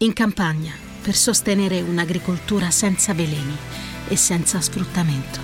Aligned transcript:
In 0.00 0.12
campagna, 0.12 0.74
per 1.02 1.14
sostenere 1.14 1.80
un'agricoltura 1.80 2.70
senza 2.70 3.14
veleni 3.14 3.56
e 4.06 4.14
senza 4.14 4.60
sfruttamento. 4.60 5.40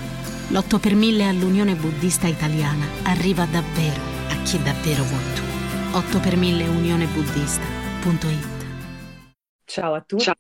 L'8 0.51 0.79
per 0.79 0.95
1000 0.95 1.27
all'Unione 1.27 1.75
Buddista 1.75 2.29
Italiana 2.29 2.87
arriva 3.03 3.47
davvero 3.47 4.01
a 4.29 4.41
chi 4.45 4.63
davvero 4.63 5.03
vuoi 5.03 5.35
tu. 5.35 5.43
8 5.97 6.21
per 6.21 6.37
1000 6.37 6.69
unionebuddista.it 6.69 8.67
Ciao 9.65 9.95
a 9.95 10.01
tutti 10.03 10.23
Ciao. 10.23 10.37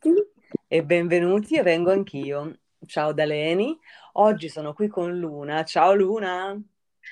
e 0.68 0.84
benvenuti 0.84 1.60
vengo 1.60 1.90
anch'io. 1.90 2.56
Ciao 2.86 3.12
da 3.12 3.24
Leni, 3.24 3.76
oggi 4.12 4.48
sono 4.48 4.74
qui 4.74 4.86
con 4.86 5.18
Luna. 5.18 5.64
Ciao 5.64 5.92
Luna! 5.92 6.56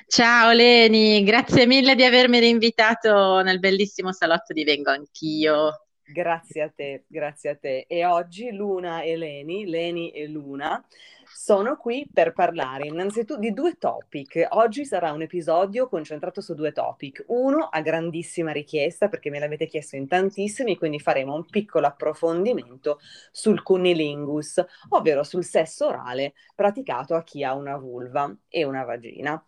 Ciao 0.07 0.53
Leni, 0.53 1.25
grazie 1.25 1.67
mille 1.67 1.97
di 1.97 2.05
avermi 2.05 2.49
invitato 2.49 3.43
nel 3.43 3.59
bellissimo 3.59 4.13
salotto 4.13 4.53
di 4.53 4.63
Vengo 4.63 4.91
Anch'io. 4.91 5.87
Grazie 6.13 6.63
a 6.63 6.69
te, 6.69 7.05
grazie 7.07 7.51
a 7.51 7.57
te. 7.57 7.87
E 7.89 8.05
oggi 8.05 8.53
Luna 8.53 9.01
e 9.01 9.17
Leni, 9.17 9.65
Leni 9.65 10.11
e 10.11 10.29
Luna, 10.29 10.85
sono 11.25 11.79
qui 11.79 12.07
per 12.13 12.35
parlare 12.35 12.87
innanzitutto 12.87 13.39
di 13.39 13.55
due 13.55 13.79
topic. 13.79 14.47
Oggi 14.51 14.85
sarà 14.85 15.13
un 15.13 15.23
episodio 15.23 15.89
concentrato 15.89 16.43
su 16.43 16.53
due 16.53 16.73
topic. 16.73 17.25
Uno 17.29 17.65
a 17.65 17.81
grandissima 17.81 18.53
richiesta 18.53 19.09
perché 19.09 19.31
me 19.31 19.39
l'avete 19.39 19.67
chiesto 19.67 19.97
in 19.97 20.07
tantissimi, 20.07 20.77
quindi 20.77 21.01
faremo 21.01 21.35
un 21.35 21.47
piccolo 21.47 21.87
approfondimento 21.87 23.01
sul 23.31 23.63
cunnilingus, 23.63 24.63
ovvero 24.91 25.23
sul 25.23 25.45
sesso 25.45 25.87
orale 25.87 26.35
praticato 26.55 27.15
a 27.15 27.23
chi 27.25 27.43
ha 27.43 27.55
una 27.55 27.79
vulva 27.79 28.31
e 28.49 28.65
una 28.65 28.85
vagina. 28.85 29.43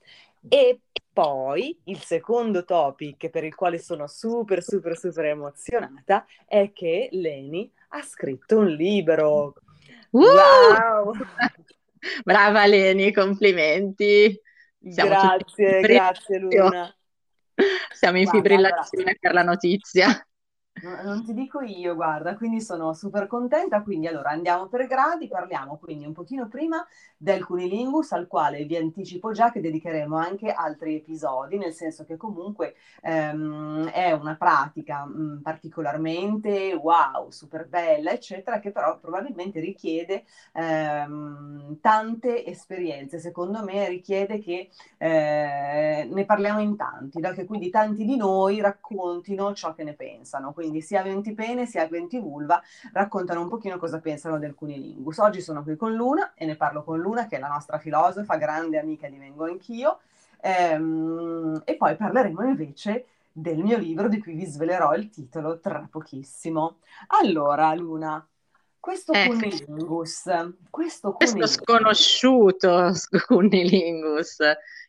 E 0.48 0.80
poi 1.14 1.78
il 1.84 2.02
secondo 2.02 2.64
topic 2.64 3.30
per 3.30 3.44
il 3.44 3.54
quale 3.54 3.78
sono 3.78 4.08
super, 4.08 4.62
super, 4.62 4.98
super 4.98 5.26
emozionata 5.26 6.26
è 6.44 6.72
che 6.72 7.08
Leni 7.12 7.72
ha 7.90 8.02
scritto 8.02 8.58
un 8.58 8.66
libro. 8.66 9.54
Uh! 10.10 10.20
Wow! 10.20 11.12
Brava 12.24 12.66
Leni, 12.66 13.12
complimenti. 13.12 14.38
Siamo 14.86 15.10
grazie, 15.10 15.80
grazie 15.80 16.38
Luna. 16.38 16.94
Siamo 17.92 18.18
in 18.18 18.24
Guarda, 18.24 18.42
fibrillazione 18.42 19.16
per 19.18 19.32
la 19.32 19.42
notizia. 19.44 20.26
Non 20.82 21.24
ti 21.24 21.32
dico 21.34 21.60
io, 21.60 21.94
guarda, 21.94 22.34
quindi 22.34 22.60
sono 22.60 22.92
super 22.94 23.28
contenta. 23.28 23.80
Quindi 23.82 24.08
allora 24.08 24.30
andiamo 24.30 24.66
per 24.66 24.86
gradi, 24.88 25.28
parliamo 25.28 25.76
quindi 25.78 26.04
un 26.04 26.12
pochino 26.12 26.48
prima 26.48 26.84
del 27.16 27.44
cunilingus, 27.44 28.10
al 28.10 28.26
quale 28.26 28.64
vi 28.64 28.76
anticipo 28.76 29.30
già 29.30 29.52
che 29.52 29.60
dedicheremo 29.60 30.16
anche 30.16 30.50
altri 30.50 30.96
episodi, 30.96 31.58
nel 31.58 31.72
senso 31.72 32.04
che 32.04 32.16
comunque 32.16 32.74
ehm, 33.02 33.88
è 33.90 34.10
una 34.12 34.34
pratica 34.34 35.04
mh, 35.06 35.36
mm, 35.36 35.40
particolarmente 35.42 36.74
wow, 36.74 37.30
super 37.30 37.68
bella, 37.68 38.10
eccetera, 38.10 38.58
che 38.58 38.72
però 38.72 38.98
probabilmente 38.98 39.60
richiede 39.60 40.24
ehm, 40.54 41.78
tante 41.80 42.44
esperienze. 42.44 43.20
Secondo 43.20 43.62
me 43.62 43.88
richiede 43.88 44.40
che 44.40 44.70
eh, 44.98 46.08
ne 46.10 46.24
parliamo 46.24 46.60
in 46.60 46.74
tanti, 46.76 47.20
da 47.20 47.32
che 47.32 47.44
quindi 47.44 47.70
tanti 47.70 48.04
di 48.04 48.16
noi 48.16 48.60
raccontino 48.60 49.54
ciò 49.54 49.72
che 49.72 49.84
ne 49.84 49.94
pensano. 49.94 50.52
Quindi 50.52 50.62
quindi 50.64 50.80
sia 50.80 51.02
Ventipene 51.02 51.66
sia 51.66 51.86
Ventivulva 51.86 52.62
raccontano 52.94 53.42
un 53.42 53.48
pochino 53.48 53.76
cosa 53.76 54.00
pensano 54.00 54.38
del 54.38 54.54
cunilingus. 54.54 55.18
Oggi 55.18 55.42
sono 55.42 55.62
qui 55.62 55.76
con 55.76 55.94
Luna 55.94 56.32
e 56.34 56.46
ne 56.46 56.56
parlo 56.56 56.82
con 56.82 56.98
Luna 56.98 57.26
che 57.26 57.36
è 57.36 57.38
la 57.38 57.48
nostra 57.48 57.78
filosofa, 57.78 58.36
grande 58.36 58.78
amica 58.78 59.06
di 59.08 59.18
Vengo 59.18 59.44
Anch'io 59.44 60.00
ehm, 60.40 61.62
e 61.66 61.76
poi 61.76 61.96
parleremo 61.96 62.42
invece 62.44 63.06
del 63.30 63.58
mio 63.58 63.76
libro 63.76 64.08
di 64.08 64.22
cui 64.22 64.32
vi 64.32 64.46
svelerò 64.46 64.94
il 64.94 65.10
titolo 65.10 65.60
tra 65.60 65.86
pochissimo. 65.90 66.78
Allora 67.08 67.74
Luna, 67.74 68.26
questo 68.80 69.12
eh. 69.12 69.26
cunilingus, 69.26 70.22
questo, 70.70 71.12
cunilingus. 71.12 71.12
questo 71.12 71.46
sconosciuto 71.46 72.90
cunilingus, 73.26 74.38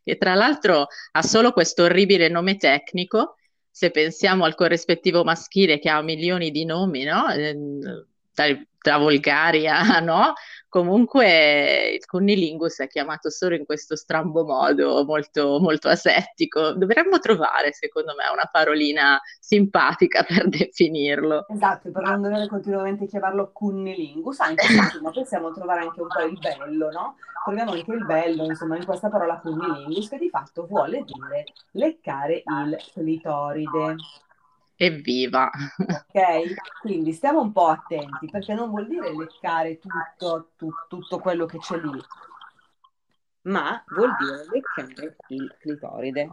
che 0.06 0.17
tra 0.17 0.36
l'altro 0.36 0.88
ha 1.11 1.22
solo 1.22 1.52
questo 1.52 1.83
orribile 1.83 2.30
nome 2.30 2.55
tecnico 2.55 3.36
se 3.75 3.91
pensiamo 3.91 4.45
al 4.45 4.55
corrispettivo 4.55 5.25
maschile 5.25 5.80
che 5.80 5.89
ha 5.89 6.02
milioni 6.02 6.49
di 6.49 6.63
nomi, 6.63 7.03
no? 7.03 7.27
Ehm, 7.30 8.08
da 8.36 8.98
Volgaria, 8.98 9.82
no? 10.00 10.34
Comunque 10.70 11.92
il 11.94 12.06
cunnilingus 12.06 12.80
è 12.80 12.88
chiamato 12.88 13.30
solo 13.30 13.56
in 13.56 13.66
questo 13.66 13.96
strambo 13.96 14.44
modo, 14.44 15.06
molto, 15.06 15.58
molto 15.60 15.88
asettico. 15.88 16.73
Dovremmo 16.73 17.18
trovare, 17.20 17.72
secondo 17.72 18.14
me, 18.14 18.26
una 18.32 18.50
parolina 18.52 19.20
simpatica 19.40 20.23
per 20.23 20.48
definirlo. 20.50 21.46
Esatto, 21.48 21.92
per 21.92 22.04
non 22.04 22.22
dover 22.22 22.48
continuamente 22.48 23.06
chiamarlo 23.06 23.52
cunnilingus, 23.54 24.40
anche 24.42 24.66
se 24.66 25.00
ma 25.02 25.12
possiamo 25.12 25.52
trovare 25.52 25.82
anche 25.82 26.02
un 26.02 26.08
po' 26.08 26.23
il 26.23 26.38
bello, 26.38 26.92
no? 26.92 27.16
Troviamo 27.46 27.72
anche 27.72 27.92
il 27.94 28.06
bello, 28.06 28.44
insomma, 28.44 28.76
in 28.76 28.86
questa 28.86 29.08
parola 29.08 29.40
cunnilingus, 29.40 30.10
che 30.10 30.17
di 30.17 30.30
fatto 30.30 30.66
vuole 30.66 31.06
dire 31.06 31.46
leccare 31.72 32.44
il 32.46 32.78
clitoride. 32.92 33.96
Evviva! 34.77 35.49
Ok, 35.77 36.53
quindi 36.81 37.13
stiamo 37.13 37.41
un 37.41 37.52
po' 37.52 37.67
attenti 37.67 38.30
perché 38.30 38.53
non 38.53 38.69
vuol 38.69 38.87
dire 38.87 39.15
leccare 39.15 39.80
tutto, 39.80 40.52
tu, 40.58 40.69
tutto 40.89 41.19
quello 41.19 41.45
che 41.45 41.59
c'è 41.59 41.77
lì, 41.77 42.02
ma 43.43 43.81
vuol 43.87 44.15
dire 44.19 44.45
leccare 44.52 45.15
il 45.30 45.55
clitoride. 45.59 46.30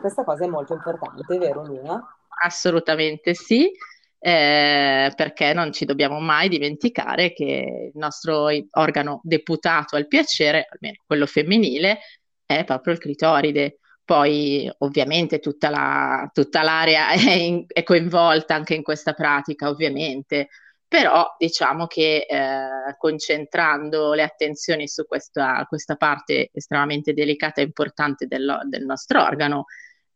Questa 0.00 0.22
cosa 0.24 0.44
è 0.44 0.48
molto 0.48 0.74
importante, 0.74 1.38
vero 1.38 1.64
Luna? 1.64 2.16
Assolutamente 2.44 3.34
sì, 3.34 3.70
eh, 4.18 5.12
perché 5.14 5.52
non 5.52 5.72
ci 5.72 5.84
dobbiamo 5.84 6.20
mai 6.20 6.48
dimenticare 6.48 7.32
che 7.32 7.90
il 7.92 7.98
nostro 7.98 8.46
organo 8.70 9.20
deputato 9.24 9.96
al 9.96 10.06
piacere, 10.06 10.68
almeno 10.70 11.02
quello 11.04 11.26
femminile, 11.26 11.98
è 12.46 12.64
proprio 12.64 12.94
il 12.94 13.00
clitoride 13.00 13.78
poi 14.04 14.70
ovviamente 14.78 15.38
tutta, 15.38 15.70
la, 15.70 16.30
tutta 16.32 16.62
l'area 16.62 17.10
è, 17.12 17.30
in, 17.30 17.64
è, 17.66 17.82
coinvolta 17.82 18.54
anche 18.54 18.74
in 18.74 18.82
questa 18.82 19.12
pratica, 19.12 19.68
ovviamente, 19.68 20.48
però 20.86 21.34
diciamo 21.38 21.86
che 21.86 22.26
eh, 22.28 22.96
concentrando 22.98 24.12
le 24.12 24.22
attenzioni 24.22 24.86
su 24.88 25.06
questa, 25.06 25.64
questa, 25.66 25.96
parte 25.96 26.50
estremamente 26.52 27.14
delicata 27.14 27.60
e 27.60 27.64
importante 27.64 28.26
del, 28.26 28.60
del 28.64 28.84
nostro 28.84 29.22
organo 29.22 29.64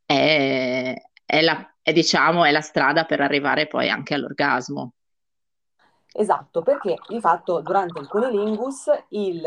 è, 0.05 0.95
è, 1.25 1.41
la, 1.41 1.75
è, 1.81 1.93
diciamo, 1.93 2.45
è 2.45 2.51
la 2.51 2.61
strada 2.61 3.05
per 3.05 3.21
arrivare 3.21 3.67
poi 3.67 3.89
anche 3.89 4.15
all'orgasmo. 4.15 4.93
Esatto, 6.13 6.63
perché 6.63 6.97
di 7.09 7.21
fatto 7.21 7.61
durante 7.61 8.01
il 8.01 8.09
cunilingus 8.09 8.91
il 9.11 9.43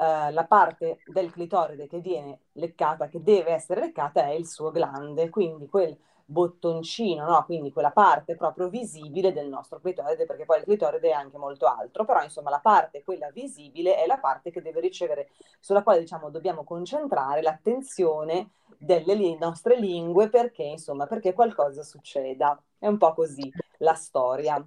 eh, 0.00 0.30
la 0.32 0.44
parte 0.46 1.00
del 1.04 1.30
clitoride 1.30 1.86
che 1.86 2.00
viene 2.00 2.38
leccata, 2.52 3.08
che 3.08 3.22
deve 3.22 3.50
essere 3.50 3.80
leccata, 3.80 4.24
è 4.24 4.30
il 4.30 4.46
suo 4.46 4.70
glande, 4.70 5.28
quindi 5.28 5.68
quel 5.68 5.94
bottoncino, 6.24 7.28
no? 7.28 7.44
quindi 7.44 7.70
quella 7.70 7.90
parte 7.90 8.34
proprio 8.36 8.68
visibile 8.68 9.32
del 9.32 9.48
nostro 9.48 9.78
clitoride, 9.78 10.24
perché 10.24 10.46
poi 10.46 10.58
il 10.58 10.64
clitoride 10.64 11.10
è 11.10 11.12
anche 11.12 11.36
molto 11.36 11.66
altro, 11.66 12.06
però 12.06 12.22
insomma 12.22 12.48
la 12.48 12.60
parte, 12.60 13.02
quella 13.02 13.30
visibile, 13.30 13.96
è 13.96 14.06
la 14.06 14.18
parte 14.18 14.50
che 14.50 14.62
deve 14.62 14.80
ricevere, 14.80 15.30
sulla 15.58 15.82
quale 15.82 16.00
diciamo 16.00 16.30
dobbiamo 16.30 16.64
concentrare 16.64 17.42
l'attenzione 17.42 18.52
delle 18.78 19.14
li- 19.14 19.36
nostre 19.36 19.78
lingue 19.78 20.30
perché 20.30 20.62
insomma 20.62 21.06
perché 21.06 21.34
qualcosa 21.34 21.82
succeda. 21.82 22.58
È 22.78 22.86
un 22.86 22.96
po' 22.96 23.12
così 23.12 23.52
la 23.78 23.94
storia. 23.94 24.66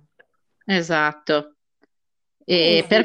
Esatto. 0.66 1.56
E 2.46 2.86
per... 2.88 3.04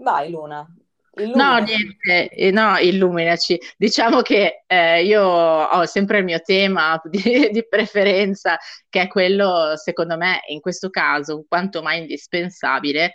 Vai 0.00 0.30
Luna. 0.30 0.66
No, 1.12 1.58
niente, 1.58 2.28
eh, 2.30 2.50
no, 2.50 2.78
illuminaci. 2.78 3.58
Diciamo 3.76 4.22
che 4.22 4.64
eh, 4.66 5.04
io 5.04 5.22
ho 5.22 5.84
sempre 5.84 6.18
il 6.18 6.24
mio 6.24 6.40
tema 6.40 7.00
di, 7.04 7.50
di, 7.50 7.66
preferenza, 7.68 8.58
che 8.88 9.02
è 9.02 9.08
quello, 9.08 9.76
secondo 9.76 10.16
me, 10.16 10.40
in 10.48 10.60
questo 10.60 10.88
caso, 10.88 11.44
quanto 11.48 11.82
mai 11.82 11.98
indispensabile, 11.98 13.14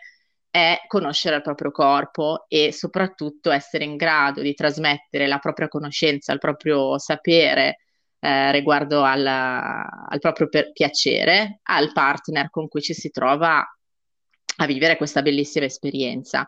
è 0.51 0.81
conoscere 0.87 1.37
il 1.37 1.41
proprio 1.41 1.71
corpo 1.71 2.45
e 2.47 2.71
soprattutto 2.71 3.49
essere 3.51 3.83
in 3.83 3.95
grado 3.95 4.41
di 4.41 4.53
trasmettere 4.53 5.27
la 5.27 5.39
propria 5.39 5.67
conoscenza, 5.67 6.31
il 6.33 6.39
proprio 6.39 6.97
sapere 6.99 7.79
eh, 8.19 8.51
riguardo 8.51 9.03
alla, 9.03 10.05
al 10.07 10.19
proprio 10.19 10.47
per- 10.47 10.71
piacere 10.71 11.59
al 11.63 11.91
partner 11.91 12.49
con 12.49 12.67
cui 12.67 12.81
ci 12.81 12.93
si 12.93 13.09
trova 13.09 13.65
a 14.57 14.65
vivere 14.65 14.97
questa 14.97 15.21
bellissima 15.21 15.65
esperienza. 15.65 16.47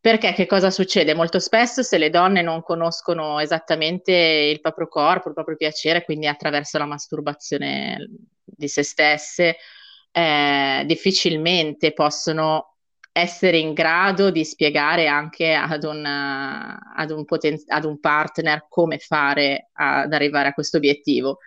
Perché 0.00 0.32
che 0.32 0.46
cosa 0.46 0.70
succede? 0.70 1.12
Molto 1.12 1.40
spesso 1.40 1.82
se 1.82 1.98
le 1.98 2.08
donne 2.08 2.40
non 2.40 2.62
conoscono 2.62 3.40
esattamente 3.40 4.12
il 4.12 4.60
proprio 4.60 4.86
corpo, 4.86 5.28
il 5.28 5.34
proprio 5.34 5.56
piacere, 5.56 6.04
quindi 6.04 6.26
attraverso 6.26 6.78
la 6.78 6.86
masturbazione 6.86 8.08
di 8.44 8.68
se 8.68 8.84
stesse, 8.84 9.56
eh, 10.12 10.84
difficilmente 10.86 11.92
possono 11.92 12.76
essere 13.10 13.58
in 13.58 13.72
grado 13.72 14.30
di 14.30 14.44
spiegare 14.44 15.08
anche 15.08 15.52
ad 15.52 15.82
un, 15.82 16.04
ad 16.06 17.10
un, 17.10 17.24
poten- 17.24 17.60
ad 17.66 17.84
un 17.84 17.98
partner 17.98 18.66
come 18.68 18.98
fare 18.98 19.70
ad 19.72 20.12
arrivare 20.12 20.48
a 20.48 20.52
questo 20.54 20.76
obiettivo. 20.76 21.38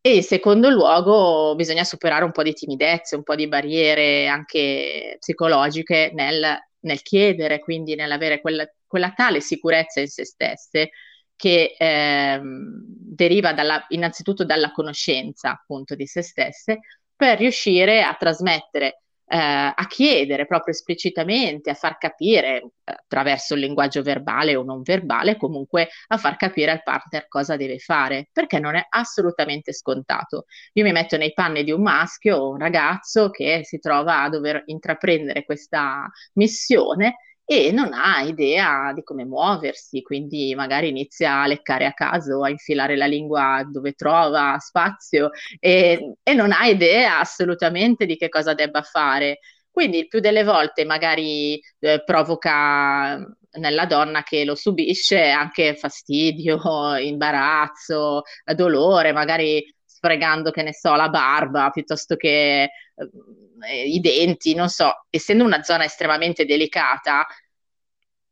E 0.00 0.14
in 0.16 0.22
secondo 0.22 0.70
luogo 0.70 1.54
bisogna 1.56 1.84
superare 1.84 2.24
un 2.24 2.30
po' 2.30 2.42
di 2.44 2.54
timidezze, 2.54 3.16
un 3.16 3.22
po' 3.24 3.34
di 3.34 3.48
barriere 3.48 4.28
anche 4.28 5.16
psicologiche 5.18 6.12
nel, 6.14 6.56
nel 6.80 7.02
chiedere, 7.02 7.58
quindi 7.60 7.94
nell'avere 7.94 8.40
quella, 8.40 8.68
quella, 8.86 9.12
tale 9.12 9.40
sicurezza 9.40 10.00
in 10.00 10.08
se 10.08 10.24
stesse 10.24 10.90
che 11.36 11.74
eh, 11.78 12.40
deriva 12.42 13.52
dalla, 13.52 13.84
innanzitutto 13.88 14.44
dalla 14.44 14.72
conoscenza 14.72 15.50
appunto 15.52 15.94
di 15.94 16.06
se 16.06 16.22
stesse 16.22 16.80
per 17.16 17.38
riuscire 17.38 18.02
a 18.02 18.14
trasmettere 18.14 19.02
a 19.36 19.86
chiedere 19.86 20.46
proprio 20.46 20.74
esplicitamente, 20.74 21.70
a 21.70 21.74
far 21.74 21.98
capire 21.98 22.56
eh, 22.56 22.70
attraverso 22.84 23.54
il 23.54 23.60
linguaggio 23.60 24.02
verbale 24.02 24.56
o 24.56 24.64
non 24.64 24.82
verbale, 24.82 25.36
comunque 25.36 25.88
a 26.08 26.16
far 26.16 26.36
capire 26.36 26.72
al 26.72 26.82
partner 26.82 27.28
cosa 27.28 27.56
deve 27.56 27.78
fare, 27.78 28.28
perché 28.32 28.58
non 28.58 28.74
è 28.74 28.84
assolutamente 28.88 29.72
scontato. 29.72 30.46
Io 30.74 30.84
mi 30.84 30.92
metto 30.92 31.16
nei 31.16 31.32
panni 31.32 31.62
di 31.62 31.70
un 31.70 31.82
maschio 31.82 32.38
o 32.38 32.50
un 32.50 32.58
ragazzo 32.58 33.30
che 33.30 33.60
si 33.62 33.78
trova 33.78 34.22
a 34.22 34.28
dover 34.28 34.62
intraprendere 34.66 35.44
questa 35.44 36.10
missione 36.34 37.16
e 37.52 37.72
non 37.72 37.92
ha 37.92 38.20
idea 38.20 38.92
di 38.94 39.02
come 39.02 39.24
muoversi, 39.24 40.02
quindi 40.02 40.54
magari 40.54 40.86
inizia 40.86 41.42
a 41.42 41.48
leccare 41.48 41.84
a 41.84 41.92
caso, 41.92 42.44
a 42.44 42.48
infilare 42.48 42.94
la 42.96 43.06
lingua 43.06 43.64
dove 43.68 43.94
trova 43.94 44.56
spazio 44.60 45.30
e, 45.58 46.14
e 46.22 46.34
non 46.34 46.52
ha 46.52 46.66
idea 46.66 47.18
assolutamente 47.18 48.06
di 48.06 48.16
che 48.16 48.28
cosa 48.28 48.54
debba 48.54 48.82
fare. 48.82 49.40
Quindi 49.68 49.98
il 49.98 50.06
più 50.06 50.20
delle 50.20 50.44
volte 50.44 50.84
magari 50.84 51.60
eh, 51.80 52.04
provoca 52.04 53.16
nella 53.58 53.86
donna 53.86 54.22
che 54.22 54.44
lo 54.44 54.54
subisce 54.54 55.30
anche 55.30 55.74
fastidio, 55.74 56.60
imbarazzo, 56.98 58.22
dolore, 58.54 59.10
magari 59.10 59.64
sfregando, 60.00 60.50
che 60.50 60.62
ne 60.62 60.72
so, 60.72 60.94
la 60.94 61.10
barba 61.10 61.68
piuttosto 61.70 62.16
che 62.16 62.62
eh, 62.62 63.84
i 63.86 64.00
denti, 64.00 64.54
non 64.54 64.68
so, 64.70 65.06
essendo 65.10 65.44
una 65.44 65.62
zona 65.62 65.84
estremamente 65.84 66.46
delicata, 66.46 67.26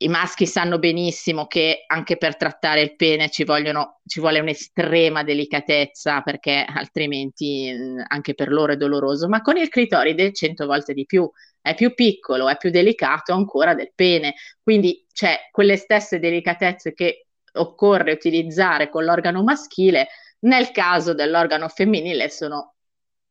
i 0.01 0.09
maschi 0.09 0.47
sanno 0.47 0.79
benissimo 0.79 1.47
che 1.47 1.85
anche 1.87 2.17
per 2.17 2.37
trattare 2.37 2.83
il 2.83 2.95
pene 2.95 3.31
ci, 3.31 3.43
vogliono, 3.43 4.01
ci 4.07 4.21
vuole 4.21 4.39
un'estrema 4.39 5.25
delicatezza 5.25 6.21
perché 6.23 6.65
altrimenti 6.67 7.73
mh, 7.73 8.05
anche 8.07 8.35
per 8.35 8.49
loro 8.49 8.73
è 8.73 8.77
doloroso, 8.77 9.29
ma 9.29 9.43
con 9.43 9.57
il 9.57 9.69
clitoride 9.69 10.33
cento 10.33 10.67
volte 10.67 10.95
di 10.95 11.05
più, 11.05 11.29
è 11.61 11.75
più 11.75 11.95
piccolo, 11.95 12.49
è 12.49 12.57
più 12.57 12.71
delicato 12.71 13.33
ancora 13.33 13.75
del 13.75 13.91
pene, 13.93 14.35
quindi 14.63 15.05
c'è 15.13 15.49
quelle 15.51 15.77
stesse 15.77 16.21
delicatezze 16.21 16.93
che 16.95 17.27
occorre 17.55 18.13
utilizzare 18.13 18.89
con 18.89 19.05
l'organo 19.05 19.43
maschile, 19.43 20.07
nel 20.41 20.71
caso 20.71 21.15
dell'organo 21.15 21.69
femminile 21.69 22.29
sono 22.29 22.75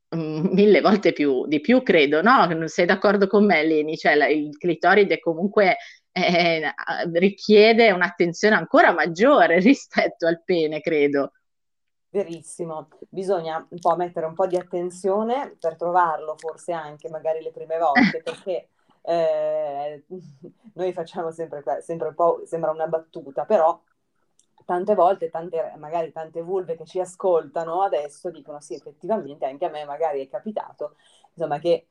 mille 0.10 0.80
volte 0.80 1.12
più, 1.12 1.46
di 1.48 1.60
più, 1.60 1.84
credo, 1.84 2.22
no? 2.22 2.48
Sei 2.68 2.86
d'accordo 2.86 3.28
con 3.28 3.46
me, 3.46 3.64
Leni? 3.64 3.98
Cioè, 3.98 4.16
la, 4.16 4.28
il 4.28 4.58
clitoride 4.58 5.20
comunque 5.20 5.78
eh, 6.12 6.74
richiede 7.14 7.92
un'attenzione 7.92 8.56
ancora 8.56 8.94
maggiore 8.94 9.60
rispetto 9.62 10.26
al 10.26 10.42
pene, 10.44 10.80
credo. 10.80 11.32
Verissimo, 12.10 12.88
bisogna 13.10 13.66
un 13.70 13.80
po' 13.80 13.96
mettere 13.98 14.26
un 14.26 14.34
po' 14.34 14.48
di 14.48 14.56
attenzione 14.56 15.56
per 15.60 15.76
trovarlo, 15.76 16.36
forse 16.38 16.72
anche 16.72 17.10
magari 17.10 17.44
le 17.44 17.52
prime 17.52 17.78
volte, 17.78 18.22
perché 18.24 18.70
eh, 19.02 20.04
noi 20.74 20.94
facciamo 20.94 21.32
sempre, 21.32 21.64
sempre 21.82 22.08
un 22.08 22.16
po', 22.16 22.44
sembra 22.46 22.72
una 22.72 22.88
battuta, 22.88 23.44
però 23.44 23.80
tante 24.68 24.96
volte, 24.96 25.30
tante, 25.32 25.74
magari 25.80 26.12
tante 26.12 26.42
vulve 26.44 26.76
che 26.78 26.86
ci 26.86 27.00
ascoltano 27.00 27.82
adesso 27.84 28.30
dicono 28.32 28.60
sì, 28.62 28.76
effettivamente 28.76 29.46
anche 29.48 29.66
a 29.66 29.70
me 29.70 29.86
magari 29.86 30.22
è 30.26 30.30
capitato, 30.30 30.98
insomma, 31.34 31.60
che 31.60 31.88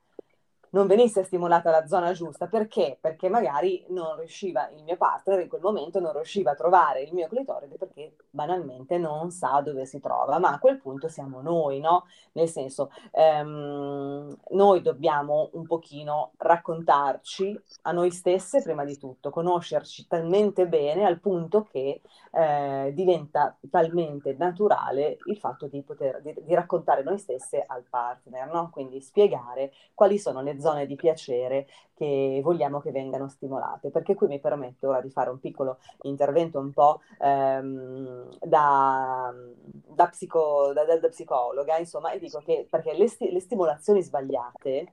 non 0.71 0.87
venisse 0.87 1.25
stimolata 1.25 1.71
la 1.71 1.87
zona 1.87 2.13
giusta. 2.13 2.47
Perché? 2.47 2.99
Perché 3.01 3.29
magari 3.29 3.85
non 3.89 4.17
riusciva 4.17 4.69
il 4.71 4.83
mio 4.83 4.97
partner 4.97 5.41
in 5.41 5.49
quel 5.49 5.61
momento 5.61 6.01
non 6.01 6.13
riusciva 6.13 6.53
a 6.53 6.55
trovare 6.55 7.03
il 7.03 7.13
mio 7.13 7.29
clitoride 7.29 7.77
perché 7.77 8.15
banalmente 8.31 8.99
non 8.99 9.31
sa 9.31 9.61
dove 9.61 9.87
si 9.87 10.01
trova, 10.01 10.39
ma 10.39 10.51
a 10.51 10.59
quel 10.59 10.79
punto 10.81 11.09
siamo 11.09 11.41
noi, 11.41 11.81
no? 11.81 12.05
Nel 12.33 12.49
senso, 12.49 12.91
ehm, 13.13 14.37
noi 14.51 14.83
dobbiamo 14.83 15.51
un 15.53 15.67
pochino 15.67 16.33
raccontarci 16.37 17.59
a 17.83 17.93
noi 17.93 18.11
stesse 18.11 18.63
prima 18.63 18.85
di 18.85 18.99
tutto, 18.99 19.31
conoscerci 19.31 20.07
talmente 20.07 20.67
bene 20.67 21.05
al 21.05 21.21
punto 21.21 21.63
che 21.63 22.03
eh, 22.31 22.93
diventa 22.95 23.57
talmente 23.71 24.35
naturale 24.39 25.19
il 25.25 25.37
fatto 25.39 25.67
di 25.67 25.83
poter 25.83 26.21
di, 26.21 26.35
di 26.45 26.55
raccontare 26.55 27.03
noi 27.03 27.19
stesse 27.19 27.65
al 27.67 27.85
partner, 27.89 28.51
no? 28.53 28.71
Quindi 28.71 29.01
spiegare 29.01 29.73
quali 29.95 30.19
sono 30.19 30.43
le 30.43 30.56
zone 30.61 30.87
di 30.87 30.95
piacere 30.97 31.67
che 31.95 32.41
vogliamo 32.43 32.81
che 32.81 32.91
vengano 32.91 33.29
stimolate. 33.29 33.91
Perché 33.91 34.15
qui 34.15 34.27
mi 34.27 34.41
permetto 34.41 34.89
ora 34.89 35.01
di 35.01 35.11
fare 35.11 35.31
un 35.31 35.41
piccolo 35.41 35.79
intervento 36.03 36.59
un 36.59 36.73
po' 36.73 37.01
ehm, 37.19 38.29
da, 38.41 39.33
da, 39.65 40.07
psico, 40.09 40.73
da, 40.75 40.85
da, 40.85 41.09
psicologa, 41.09 41.79
insomma, 41.79 42.13
e 42.13 42.19
dico 42.19 42.39
che 42.39 42.67
perché 42.69 42.95
le, 42.95 43.09
sti- 43.09 43.33
le 43.33 43.41
stimolazioni 43.41 44.03
sbagliate 44.03 44.93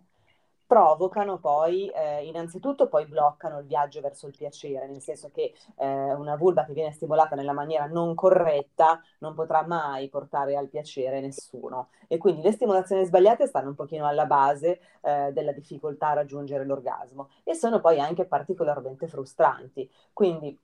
provocano 0.74 1.38
poi, 1.38 1.88
eh, 1.90 2.26
innanzitutto 2.26 2.88
poi 2.88 3.06
bloccano 3.06 3.60
il 3.60 3.68
viaggio 3.68 4.02
verso 4.02 4.26
il 4.26 4.36
piacere, 4.36 4.88
nel 4.88 5.02
senso 5.02 5.30
che 5.32 5.54
eh, 5.76 6.14
una 6.16 6.36
vulva 6.36 6.66
che 6.66 6.74
viene 6.74 6.92
stimolata 6.92 7.36
nella 7.36 7.54
maniera 7.54 7.86
non 7.86 8.16
corretta 8.16 9.00
non 9.20 9.36
potrà 9.36 9.64
mai 9.68 10.10
portare 10.10 10.56
al 10.56 10.70
piacere 10.70 11.22
nessuno. 11.22 11.90
E 12.08 12.18
quindi 12.18 12.42
le 12.42 12.52
stimolazioni 12.54 13.06
sbagliate 13.06 13.46
stanno 13.46 13.70
un 13.70 13.76
pochino 13.76 14.08
alla 14.08 14.26
base 14.26 14.80
eh, 15.02 15.30
della 15.32 15.52
difficoltà 15.52 16.08
a 16.08 16.14
raggiungere 16.14 16.66
l'orgasmo 16.66 17.30
e 17.44 17.54
sono 17.54 17.80
poi 17.80 18.00
anche 18.00 18.26
particolarmente 18.26 19.08
frustranti. 19.08 19.88
Quindi 20.12 20.58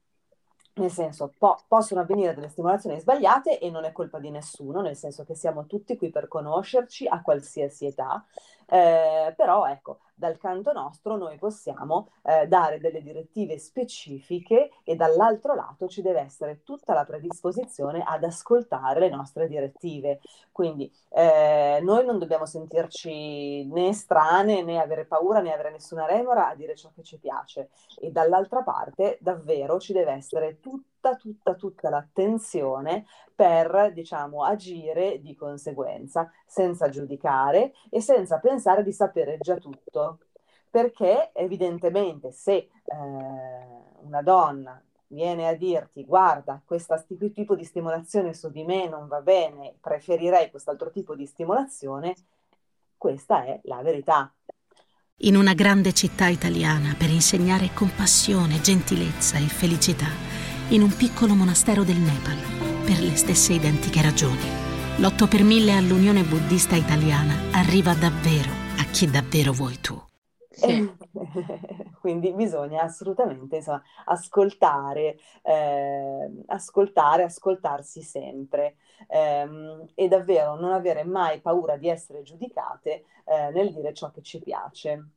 nel 0.79 0.91
senso 0.91 1.33
po- 1.37 1.61
possono 1.67 2.01
avvenire 2.01 2.33
delle 2.33 2.49
stimolazioni 2.49 2.99
sbagliate 2.99 3.59
e 3.59 3.69
non 3.69 3.83
è 3.83 3.91
colpa 3.91 4.17
di 4.17 4.29
nessuno, 4.29 4.81
nel 4.81 4.95
senso 4.95 5.23
che 5.25 5.35
siamo 5.35 5.65
tutti 5.65 5.97
qui 5.97 6.09
per 6.09 6.27
conoscerci 6.27 7.05
a 7.07 7.21
qualsiasi 7.21 7.85
età, 7.85 8.25
eh, 8.69 9.33
però 9.35 9.65
ecco, 9.65 9.99
dal 10.13 10.37
canto 10.37 10.73
nostro 10.73 11.15
noi 11.17 11.37
possiamo 11.37 12.11
eh, 12.23 12.45
dare 12.47 12.79
delle 12.79 13.01
direttive 13.01 13.57
specifiche 13.57 14.69
e 14.83 14.95
dall'altro 14.95 15.55
lato 15.55 15.87
ci 15.87 16.01
deve 16.01 16.19
essere 16.19 16.61
tutta 16.63 16.93
la 16.93 17.05
predisposizione 17.05 18.03
ad 18.05 18.23
ascoltare 18.23 18.99
le 18.99 19.09
nostre 19.09 19.47
direttive. 19.47 20.19
Quindi 20.51 20.91
eh, 21.09 21.79
noi 21.81 22.05
non 22.05 22.19
dobbiamo 22.19 22.45
sentirci 22.45 23.65
né 23.65 23.93
strane 23.93 24.61
né 24.61 24.79
avere 24.79 25.05
paura 25.05 25.39
né 25.39 25.53
avere 25.53 25.71
nessuna 25.71 26.05
remora 26.05 26.49
a 26.49 26.55
dire 26.55 26.75
ciò 26.75 26.91
che 26.93 27.03
ci 27.03 27.17
piace 27.17 27.69
e 27.99 28.11
dall'altra 28.11 28.61
parte 28.61 29.17
davvero 29.21 29.79
ci 29.79 29.93
deve 29.93 30.11
essere 30.11 30.59
tutta, 30.59 30.88
tutta, 31.15 31.55
tutta 31.55 31.89
l'attenzione 31.89 33.05
per, 33.33 33.91
diciamo, 33.93 34.43
agire 34.43 35.21
di 35.21 35.35
conseguenza, 35.35 36.31
senza 36.45 36.89
giudicare 36.89 37.73
e 37.89 38.01
senza 38.01 38.39
pensare 38.39 38.83
di 38.83 38.91
sapere 38.91 39.37
già 39.39 39.55
tutto. 39.57 40.19
Perché 40.69 41.31
evidentemente 41.33 42.31
se 42.31 42.53
eh, 42.53 42.69
una 44.01 44.21
donna 44.21 44.79
viene 45.07 45.47
a 45.47 45.55
dirti 45.55 46.05
guarda, 46.05 46.61
questo 46.63 47.03
tipo 47.33 47.55
di 47.55 47.63
stimolazione 47.63 48.33
su 48.33 48.51
di 48.51 48.63
me 48.63 48.87
non 48.87 49.07
va 49.07 49.21
bene, 49.21 49.75
preferirei 49.79 50.51
quest'altro 50.51 50.91
tipo 50.91 51.15
di 51.15 51.25
stimolazione, 51.25 52.15
questa 52.97 53.43
è 53.45 53.59
la 53.63 53.81
verità. 53.81 54.31
In 55.23 55.35
una 55.35 55.53
grande 55.53 55.91
città 55.91 56.27
italiana 56.27 56.95
per 56.97 57.09
insegnare 57.09 57.71
compassione, 57.73 58.61
gentilezza 58.61 59.37
e 59.37 59.47
felicità, 59.47 60.07
in 60.69 60.83
un 60.83 60.95
piccolo 60.95 61.33
monastero 61.33 61.83
del 61.83 61.97
Nepal 61.97 62.37
per 62.85 62.99
le 62.99 63.15
stesse 63.15 63.53
identiche 63.53 64.03
ragioni. 64.03 64.43
L'8 64.97 65.27
per 65.27 65.43
1000 65.43 65.73
all'Unione 65.73 66.23
Buddista 66.23 66.75
Italiana 66.75 67.33
arriva 67.53 67.93
davvero 67.95 68.51
a 68.77 68.83
chi 68.91 69.09
davvero 69.09 69.51
vuoi 69.51 69.79
tu. 69.79 69.99
Sì. 70.51 70.87
Quindi 71.99 72.33
bisogna 72.33 72.83
assolutamente 72.83 73.57
insomma, 73.57 73.81
ascoltare, 74.05 75.17
eh, 75.41 76.43
ascoltare, 76.47 77.23
ascoltarsi 77.23 78.01
sempre 78.01 78.75
ehm, 79.07 79.87
e 79.95 80.07
davvero 80.07 80.55
non 80.55 80.71
avere 80.71 81.03
mai 81.03 81.41
paura 81.41 81.77
di 81.77 81.89
essere 81.89 82.21
giudicate 82.21 83.05
eh, 83.25 83.49
nel 83.51 83.73
dire 83.73 83.93
ciò 83.93 84.11
che 84.11 84.21
ci 84.21 84.39
piace. 84.39 85.13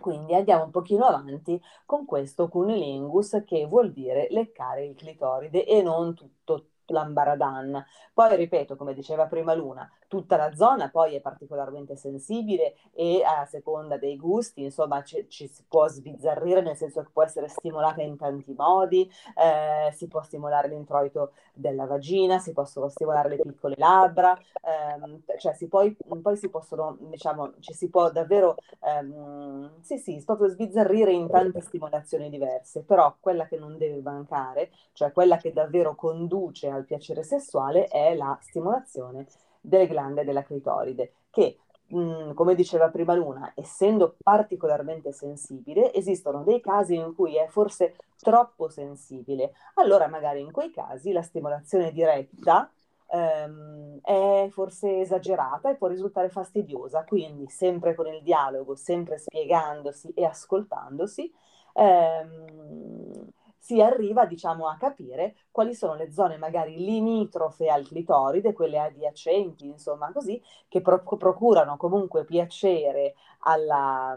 Quindi 0.00 0.34
andiamo 0.34 0.64
un 0.64 0.70
pochino 0.70 1.04
avanti 1.06 1.60
con 1.84 2.04
questo 2.04 2.48
cunilingus 2.48 3.42
che 3.44 3.66
vuol 3.66 3.92
dire 3.92 4.28
leccare 4.30 4.84
il 4.86 4.94
clitoride 4.94 5.66
e 5.66 5.82
non 5.82 6.14
tutto 6.14 6.68
l'ambaradan. 6.92 7.84
Poi 8.12 8.36
ripeto, 8.36 8.76
come 8.76 8.94
diceva 8.94 9.26
prima 9.26 9.54
Luna, 9.54 9.90
tutta 10.08 10.36
la 10.36 10.54
zona 10.54 10.88
poi 10.88 11.14
è 11.14 11.20
particolarmente 11.20 11.96
sensibile 11.96 12.76
e 12.92 13.22
a 13.24 13.44
seconda 13.44 13.98
dei 13.98 14.16
gusti, 14.16 14.62
insomma, 14.62 15.02
ci, 15.02 15.26
ci 15.28 15.46
si 15.48 15.64
può 15.68 15.88
sbizzarrire, 15.88 16.62
nel 16.62 16.76
senso 16.76 17.02
che 17.02 17.10
può 17.12 17.22
essere 17.22 17.48
stimolata 17.48 18.02
in 18.02 18.16
tanti 18.16 18.54
modi, 18.56 19.10
eh, 19.36 19.92
si 19.92 20.08
può 20.08 20.22
stimolare 20.22 20.68
l'introito 20.68 21.32
della 21.52 21.86
vagina, 21.86 22.38
si 22.38 22.52
possono 22.52 22.88
stimolare 22.88 23.30
le 23.30 23.36
piccole 23.36 23.74
labbra, 23.78 24.38
ehm, 24.62 25.22
cioè 25.38 25.54
si 25.54 25.68
poi, 25.68 25.96
poi 26.22 26.36
si 26.36 26.48
possono, 26.48 26.96
diciamo, 27.00 27.54
ci 27.60 27.72
si 27.72 27.88
può 27.90 28.10
davvero, 28.10 28.56
ehm, 28.84 29.80
sì 29.80 29.98
sì, 29.98 30.22
proprio 30.24 30.48
sbizzarrire 30.48 31.12
in 31.12 31.28
tante 31.28 31.60
stimolazioni 31.60 32.28
diverse, 32.30 32.82
però 32.82 33.16
quella 33.20 33.46
che 33.46 33.58
non 33.58 33.76
deve 33.76 34.00
mancare, 34.00 34.70
cioè 34.92 35.12
quella 35.12 35.36
che 35.36 35.52
davvero 35.52 35.94
conduce 35.94 36.68
al 36.76 36.84
piacere 36.84 37.22
sessuale 37.22 37.86
è 37.86 38.14
la 38.14 38.38
stimolazione 38.40 39.26
delle 39.60 39.86
glande 39.86 40.24
della 40.24 40.42
clitoride, 40.42 41.12
che 41.30 41.58
come 41.88 42.56
diceva 42.56 42.90
prima 42.90 43.14
Luna, 43.14 43.52
essendo 43.54 44.16
particolarmente 44.20 45.12
sensibile, 45.12 45.92
esistono 45.94 46.42
dei 46.42 46.60
casi 46.60 46.96
in 46.96 47.14
cui 47.14 47.36
è 47.36 47.46
forse 47.46 47.96
troppo 48.18 48.68
sensibile. 48.68 49.52
Allora 49.74 50.08
magari 50.08 50.40
in 50.40 50.50
quei 50.50 50.72
casi 50.72 51.12
la 51.12 51.22
stimolazione 51.22 51.92
diretta 51.92 52.68
ehm, 53.08 54.00
è 54.02 54.48
forse 54.50 55.00
esagerata 55.00 55.70
e 55.70 55.76
può 55.76 55.86
risultare 55.86 56.28
fastidiosa, 56.28 57.04
quindi 57.04 57.48
sempre 57.48 57.94
con 57.94 58.08
il 58.08 58.22
dialogo, 58.22 58.74
sempre 58.74 59.18
spiegandosi 59.18 60.10
e 60.12 60.24
ascoltandosi. 60.24 61.32
Ehm, 61.74 63.30
si 63.66 63.82
arriva 63.82 64.26
diciamo 64.26 64.68
a 64.68 64.76
capire 64.76 65.34
quali 65.50 65.74
sono 65.74 65.96
le 65.96 66.12
zone 66.12 66.36
magari 66.36 66.76
limitrofe 66.76 67.66
al 67.68 67.84
clitoride, 67.84 68.52
quelle 68.52 68.78
adiacenti, 68.78 69.66
insomma 69.66 70.12
così, 70.12 70.40
che 70.68 70.80
pro- 70.80 71.02
procurano 71.02 71.76
comunque 71.76 72.24
piacere 72.24 73.14
alla, 73.40 74.16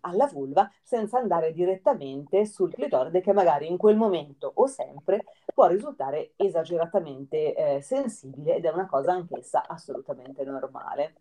alla, 0.00 0.26
vulva 0.26 0.70
senza 0.82 1.18
andare 1.18 1.54
direttamente 1.54 2.44
sul 2.44 2.74
clitoride 2.74 3.22
che 3.22 3.32
magari 3.32 3.68
in 3.68 3.78
quel 3.78 3.96
momento 3.96 4.52
o 4.54 4.66
sempre 4.66 5.24
può 5.54 5.66
risultare 5.66 6.32
esageratamente 6.36 7.54
eh, 7.54 7.80
sensibile 7.80 8.56
ed 8.56 8.66
è 8.66 8.70
una 8.70 8.86
cosa 8.86 9.12
anch'essa 9.12 9.66
assolutamente 9.66 10.44
normale. 10.44 11.14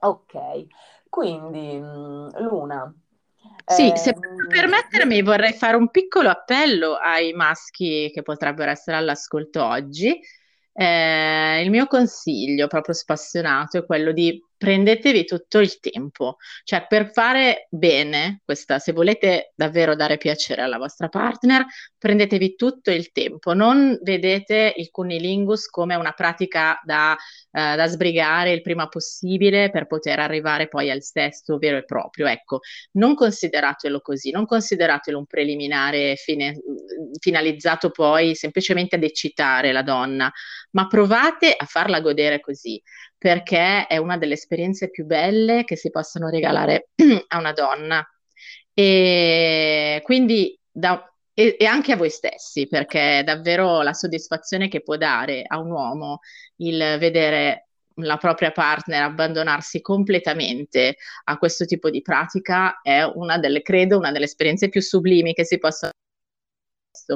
Ok, 0.00 0.66
quindi 1.08 1.78
Luna, 1.80 2.94
sì, 3.64 3.92
se 3.96 4.12
posso 4.12 4.46
permettermi, 4.48 5.22
vorrei 5.22 5.52
fare 5.52 5.76
un 5.76 5.90
piccolo 5.90 6.28
appello 6.28 6.94
ai 6.94 7.32
maschi 7.32 8.10
che 8.12 8.22
potrebbero 8.22 8.70
essere 8.70 8.96
all'ascolto 8.96 9.64
oggi. 9.64 10.18
Eh, 10.72 11.62
il 11.62 11.70
mio 11.70 11.86
consiglio 11.86 12.66
proprio 12.66 12.94
spassionato 12.94 13.78
è 13.78 13.86
quello 13.86 14.12
di 14.12 14.40
prendetevi 14.56 15.24
tutto 15.24 15.58
il 15.58 15.78
tempo, 15.80 16.36
cioè 16.64 16.86
per 16.86 17.10
fare 17.12 17.66
bene 17.70 18.40
questa, 18.44 18.78
se 18.78 18.92
volete 18.92 19.52
davvero 19.54 19.94
dare 19.94 20.16
piacere 20.16 20.62
alla 20.62 20.78
vostra 20.78 21.08
partner, 21.08 21.64
prendetevi 21.98 22.54
tutto 22.56 22.90
il 22.90 23.12
tempo, 23.12 23.52
non 23.52 23.98
vedete 24.02 24.72
il 24.76 24.90
cunilingus 24.90 25.66
come 25.68 25.94
una 25.94 26.12
pratica 26.12 26.80
da, 26.84 27.16
eh, 27.50 27.76
da 27.76 27.86
sbrigare 27.86 28.52
il 28.52 28.62
prima 28.62 28.88
possibile 28.88 29.70
per 29.70 29.86
poter 29.86 30.20
arrivare 30.20 30.68
poi 30.68 30.90
al 30.90 31.02
sesto 31.02 31.58
vero 31.58 31.76
e 31.78 31.84
proprio, 31.84 32.26
ecco, 32.26 32.60
non 32.92 33.14
consideratelo 33.14 34.00
così, 34.00 34.30
non 34.30 34.46
consideratelo 34.46 35.18
un 35.18 35.26
preliminare 35.26 36.16
fine, 36.16 36.58
finalizzato 37.20 37.90
poi 37.90 38.34
semplicemente 38.34 38.96
ad 38.96 39.02
eccitare 39.02 39.72
la 39.72 39.82
donna, 39.82 40.30
ma 40.70 40.86
provate 40.86 41.54
a 41.56 41.64
farla 41.66 42.00
godere 42.00 42.40
così 42.40 42.80
perché 43.26 43.88
è 43.88 43.96
una 43.96 44.16
delle 44.18 44.34
esperienze 44.34 44.88
più 44.88 45.04
belle 45.04 45.64
che 45.64 45.74
si 45.74 45.90
possono 45.90 46.28
regalare 46.28 46.90
a 47.26 47.38
una 47.38 47.52
donna. 47.52 48.08
E 48.72 50.00
quindi 50.04 50.56
da, 50.70 51.12
e, 51.34 51.56
e, 51.58 51.64
anche 51.66 51.90
a 51.90 51.96
voi 51.96 52.08
stessi, 52.08 52.68
perché 52.68 53.22
davvero 53.24 53.82
la 53.82 53.94
soddisfazione 53.94 54.68
che 54.68 54.80
può 54.80 54.96
dare 54.96 55.42
a 55.44 55.58
un 55.58 55.72
uomo 55.72 56.20
il 56.58 56.78
vedere 57.00 57.70
la 57.94 58.16
propria 58.16 58.52
partner 58.52 59.02
abbandonarsi 59.02 59.80
completamente 59.80 60.94
a 61.24 61.36
questo 61.36 61.64
tipo 61.64 61.90
di 61.90 62.02
pratica 62.02 62.80
è 62.80 63.02
una 63.02 63.38
delle, 63.38 63.60
credo, 63.62 63.98
una 63.98 64.12
delle 64.12 64.26
esperienze 64.26 64.68
più 64.68 64.80
sublimi 64.80 65.34
che 65.34 65.44
si 65.44 65.58
possono. 65.58 65.90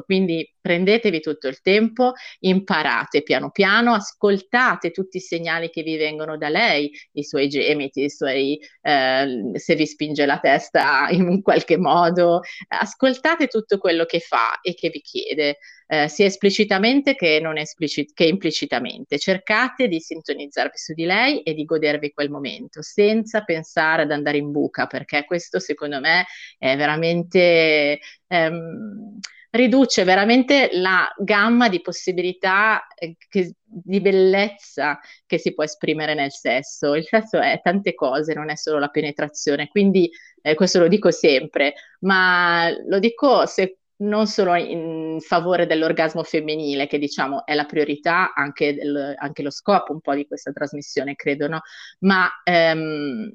Quindi 0.04 0.48
prendetevi 0.60 1.20
tutto 1.20 1.48
il 1.48 1.60
tempo, 1.60 2.12
imparate 2.40 3.22
piano 3.22 3.50
piano, 3.50 3.94
ascoltate 3.94 4.90
tutti 4.90 5.16
i 5.16 5.20
segnali 5.20 5.70
che 5.70 5.82
vi 5.82 5.96
vengono 5.96 6.36
da 6.36 6.48
lei, 6.48 6.90
i 7.12 7.24
suoi 7.24 7.48
gemiti, 7.48 8.04
i 8.04 8.10
suoi, 8.10 8.58
eh, 8.82 9.52
se 9.54 9.74
vi 9.74 9.86
spinge 9.86 10.26
la 10.26 10.38
testa 10.38 11.08
in 11.10 11.26
un 11.26 11.42
qualche 11.42 11.76
modo, 11.76 12.40
ascoltate 12.68 13.46
tutto 13.46 13.78
quello 13.78 14.04
che 14.04 14.20
fa 14.20 14.60
e 14.60 14.74
che 14.74 14.90
vi 14.90 15.00
chiede. 15.00 15.58
Eh, 15.92 16.06
sia 16.06 16.26
esplicitamente 16.26 17.16
che, 17.16 17.40
esplicit- 17.56 18.14
che 18.14 18.24
implicitamente. 18.24 19.18
Cercate 19.18 19.88
di 19.88 19.98
sintonizzarvi 19.98 20.76
su 20.76 20.92
di 20.94 21.04
lei 21.04 21.42
e 21.42 21.52
di 21.52 21.64
godervi 21.64 22.12
quel 22.12 22.30
momento 22.30 22.80
senza 22.80 23.42
pensare 23.42 24.02
ad 24.02 24.12
andare 24.12 24.38
in 24.38 24.52
buca, 24.52 24.86
perché 24.86 25.24
questo 25.24 25.58
secondo 25.58 25.98
me 25.98 26.26
è 26.58 26.76
veramente 26.76 27.98
ehm, 28.28 29.18
riduce 29.50 30.04
veramente 30.04 30.70
la 30.72 31.08
gamma 31.18 31.68
di 31.68 31.80
possibilità 31.80 32.86
eh, 32.94 33.16
che, 33.28 33.54
di 33.64 34.00
bellezza 34.00 34.98
che 35.26 35.38
si 35.38 35.54
può 35.54 35.64
esprimere 35.64 36.14
nel 36.14 36.32
sesso. 36.32 36.94
Il 36.94 37.04
sesso 37.04 37.38
è 37.40 37.60
tante 37.62 37.94
cose, 37.94 38.34
non 38.34 38.50
è 38.50 38.56
solo 38.56 38.78
la 38.78 38.88
penetrazione, 38.88 39.68
quindi 39.68 40.10
eh, 40.42 40.54
questo 40.54 40.78
lo 40.78 40.88
dico 40.88 41.10
sempre, 41.10 41.74
ma 42.00 42.70
lo 42.86 42.98
dico 42.98 43.46
se, 43.46 43.78
non 44.00 44.26
solo 44.26 44.54
in 44.54 45.18
favore 45.20 45.66
dell'orgasmo 45.66 46.22
femminile, 46.22 46.86
che 46.86 46.98
diciamo 46.98 47.44
è 47.44 47.54
la 47.54 47.64
priorità, 47.64 48.32
anche, 48.34 48.74
del, 48.74 49.14
anche 49.16 49.42
lo 49.42 49.50
scopo 49.50 49.92
un 49.92 50.00
po' 50.00 50.14
di 50.14 50.26
questa 50.26 50.52
trasmissione, 50.52 51.14
credo, 51.14 51.48
no? 51.48 51.60
Ma 52.00 52.30
ehm, 52.44 53.30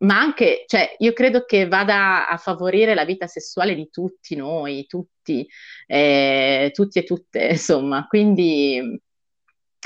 ma 0.00 0.18
anche, 0.18 0.64
cioè, 0.66 0.94
io 0.98 1.12
credo 1.12 1.44
che 1.44 1.66
vada 1.68 2.28
a 2.28 2.36
favorire 2.36 2.94
la 2.94 3.04
vita 3.04 3.26
sessuale 3.26 3.74
di 3.74 3.88
tutti 3.90 4.34
noi, 4.34 4.86
tutti, 4.86 5.46
eh, 5.86 6.70
tutti 6.72 6.98
e 6.98 7.04
tutte, 7.04 7.48
insomma, 7.52 8.06
quindi 8.06 8.98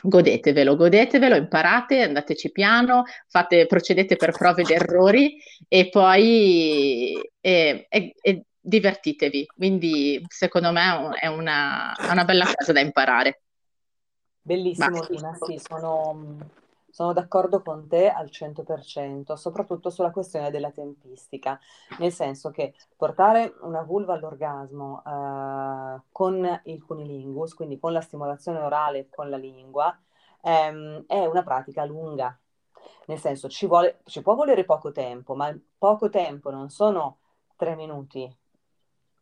godetevelo, 0.06 0.76
godetevelo, 0.76 1.34
imparate, 1.34 2.02
andateci 2.02 2.52
piano, 2.52 3.04
fate, 3.26 3.66
procedete 3.66 4.16
per 4.16 4.32
prove 4.32 4.62
ed 4.62 4.70
errori 4.70 5.36
e 5.66 5.88
poi 5.88 7.14
e, 7.40 7.86
e, 7.88 8.14
e 8.20 8.42
divertitevi. 8.60 9.46
Quindi, 9.46 10.22
secondo 10.28 10.70
me, 10.72 11.16
è 11.18 11.26
una, 11.26 11.94
è 11.94 12.10
una 12.10 12.24
bella 12.24 12.50
cosa 12.54 12.72
da 12.72 12.80
imparare. 12.80 13.40
Bellissimo, 14.42 15.06
Tina, 15.06 15.34
sì, 15.40 15.58
sono 15.58 16.62
sono 16.94 17.12
d'accordo 17.12 17.60
con 17.60 17.88
te 17.88 18.08
al 18.08 18.26
100%, 18.30 19.34
soprattutto 19.34 19.90
sulla 19.90 20.12
questione 20.12 20.52
della 20.52 20.70
tempistica, 20.70 21.58
nel 21.98 22.12
senso 22.12 22.52
che 22.52 22.72
portare 22.94 23.56
una 23.62 23.82
vulva 23.82 24.14
all'orgasmo 24.14 25.02
eh, 25.04 26.02
con 26.12 26.60
il 26.66 26.84
cunilingus, 26.84 27.54
quindi 27.54 27.80
con 27.80 27.92
la 27.92 28.00
stimolazione 28.00 28.60
orale 28.60 29.08
con 29.10 29.28
la 29.28 29.36
lingua, 29.36 30.00
ehm, 30.40 31.06
è 31.08 31.26
una 31.26 31.42
pratica 31.42 31.84
lunga. 31.84 32.38
Nel 33.06 33.18
senso, 33.18 33.48
ci, 33.48 33.66
vuole, 33.66 33.98
ci 34.04 34.22
può 34.22 34.36
volere 34.36 34.64
poco 34.64 34.92
tempo, 34.92 35.34
ma 35.34 35.52
poco 35.76 36.08
tempo 36.10 36.52
non 36.52 36.70
sono 36.70 37.18
tre 37.56 37.74
minuti, 37.74 38.32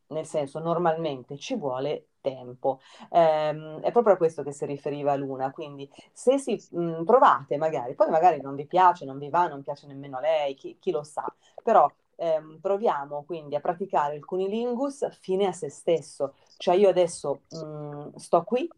nel 0.09 0.27
senso 0.27 0.59
normalmente 0.59 1.39
ci 1.39 1.57
vuole 1.57 2.09
tempo. 2.23 2.81
Eh, 3.11 3.81
è 3.83 3.93
proprio 3.93 4.15
a 4.15 4.17
questo 4.17 4.43
che 4.43 4.53
si 4.53 4.65
riferiva 4.65 5.15
Luna, 5.17 5.51
quindi 5.51 5.89
se 6.13 6.39
si 6.39 6.59
mh, 6.71 7.05
provate 7.05 7.59
magari, 7.59 7.95
poi 7.95 8.09
magari 8.09 8.41
non 8.41 8.55
vi 8.55 8.65
piace, 8.67 9.05
non 9.05 9.19
vi 9.19 9.29
va, 9.29 9.47
non 9.49 9.63
piace 9.63 9.87
nemmeno 9.87 10.17
a 10.19 10.21
lei, 10.21 10.55
chi, 10.55 10.77
chi 10.81 10.91
lo 10.91 11.03
sa, 11.03 11.31
però 11.63 11.91
ehm, 12.17 12.59
proviamo 12.61 13.25
quindi 13.27 13.57
a 13.57 13.61
praticare 13.61 14.17
il 14.17 14.25
cunilingus 14.25 15.09
fine 15.21 15.47
a 15.47 15.53
se 15.53 15.69
stesso, 15.69 16.35
cioè 16.57 16.75
io 16.77 16.89
adesso 16.89 17.43
mh, 17.51 18.17
sto 18.17 18.43
qui 18.45 18.69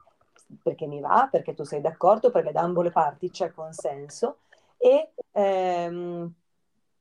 perché 0.62 0.86
mi 0.86 1.00
va, 1.00 1.28
perché 1.30 1.54
tu 1.54 1.64
sei 1.64 1.80
d'accordo, 1.80 2.30
perché 2.30 2.52
da 2.52 2.60
ambo 2.62 2.82
le 2.82 2.90
parti 2.90 3.30
c'è 3.30 3.52
consenso 3.52 4.38
e 4.76 5.12
ehm, 5.32 6.32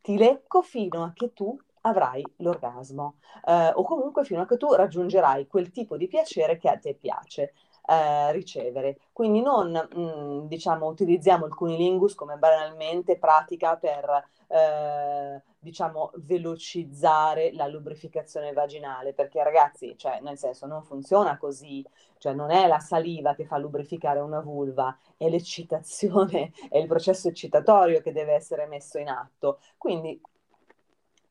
ti 0.02 0.18
lecco 0.18 0.62
fino 0.62 1.04
a 1.04 1.12
che 1.14 1.34
tu 1.34 1.58
avrai 1.86 2.24
l'orgasmo 2.38 3.16
eh, 3.46 3.72
o 3.74 3.84
comunque 3.84 4.24
fino 4.26 4.42
a 4.42 4.46
che 4.46 4.58
tu 4.58 4.74
raggiungerai 4.74 5.48
quel 5.48 5.72
tipo 5.72 5.98
di 5.98 6.08
piacere 6.08 6.58
che 6.58 6.70
a 6.70 6.78
te 6.78 6.96
piace. 6.96 7.54
Eh, 7.86 8.32
ricevere. 8.32 8.98
Quindi 9.12 9.42
non 9.42 9.72
mh, 9.72 10.00
mm, 10.00 10.46
diciamo 10.48 10.86
utilizziamo 10.88 11.46
il 11.48 11.54
cunilingus 11.54 12.16
come 12.16 12.38
banalmente 12.38 13.18
pratica 13.18 13.76
per 13.76 14.24
eh, 14.48 15.42
diciamo, 15.64 16.12
velocizzare 16.16 17.54
la 17.54 17.68
lubrificazione 17.68 18.54
vaginale, 18.54 19.14
perché 19.14 19.42
ragazzi, 19.44 19.96
cioè, 19.98 20.20
nel 20.22 20.38
senso, 20.38 20.68
non 20.68 20.84
funziona 20.84 21.38
così, 21.38 21.84
cioè 22.18 22.34
non 22.34 22.52
è 22.52 22.68
la 22.68 22.80
saliva 22.80 23.34
che 23.34 23.46
fa 23.46 23.58
lubrificare 23.58 24.20
una 24.20 24.42
vulva, 24.42 24.96
è 25.18 25.30
l'eccitazione, 25.30 26.52
è 26.70 26.78
il 26.78 26.88
processo 26.88 27.30
eccitatorio 27.30 28.02
che 28.02 28.12
deve 28.12 28.34
essere 28.34 28.68
messo 28.68 29.00
in 29.00 29.10
atto. 29.10 29.60
Quindi 29.78 30.22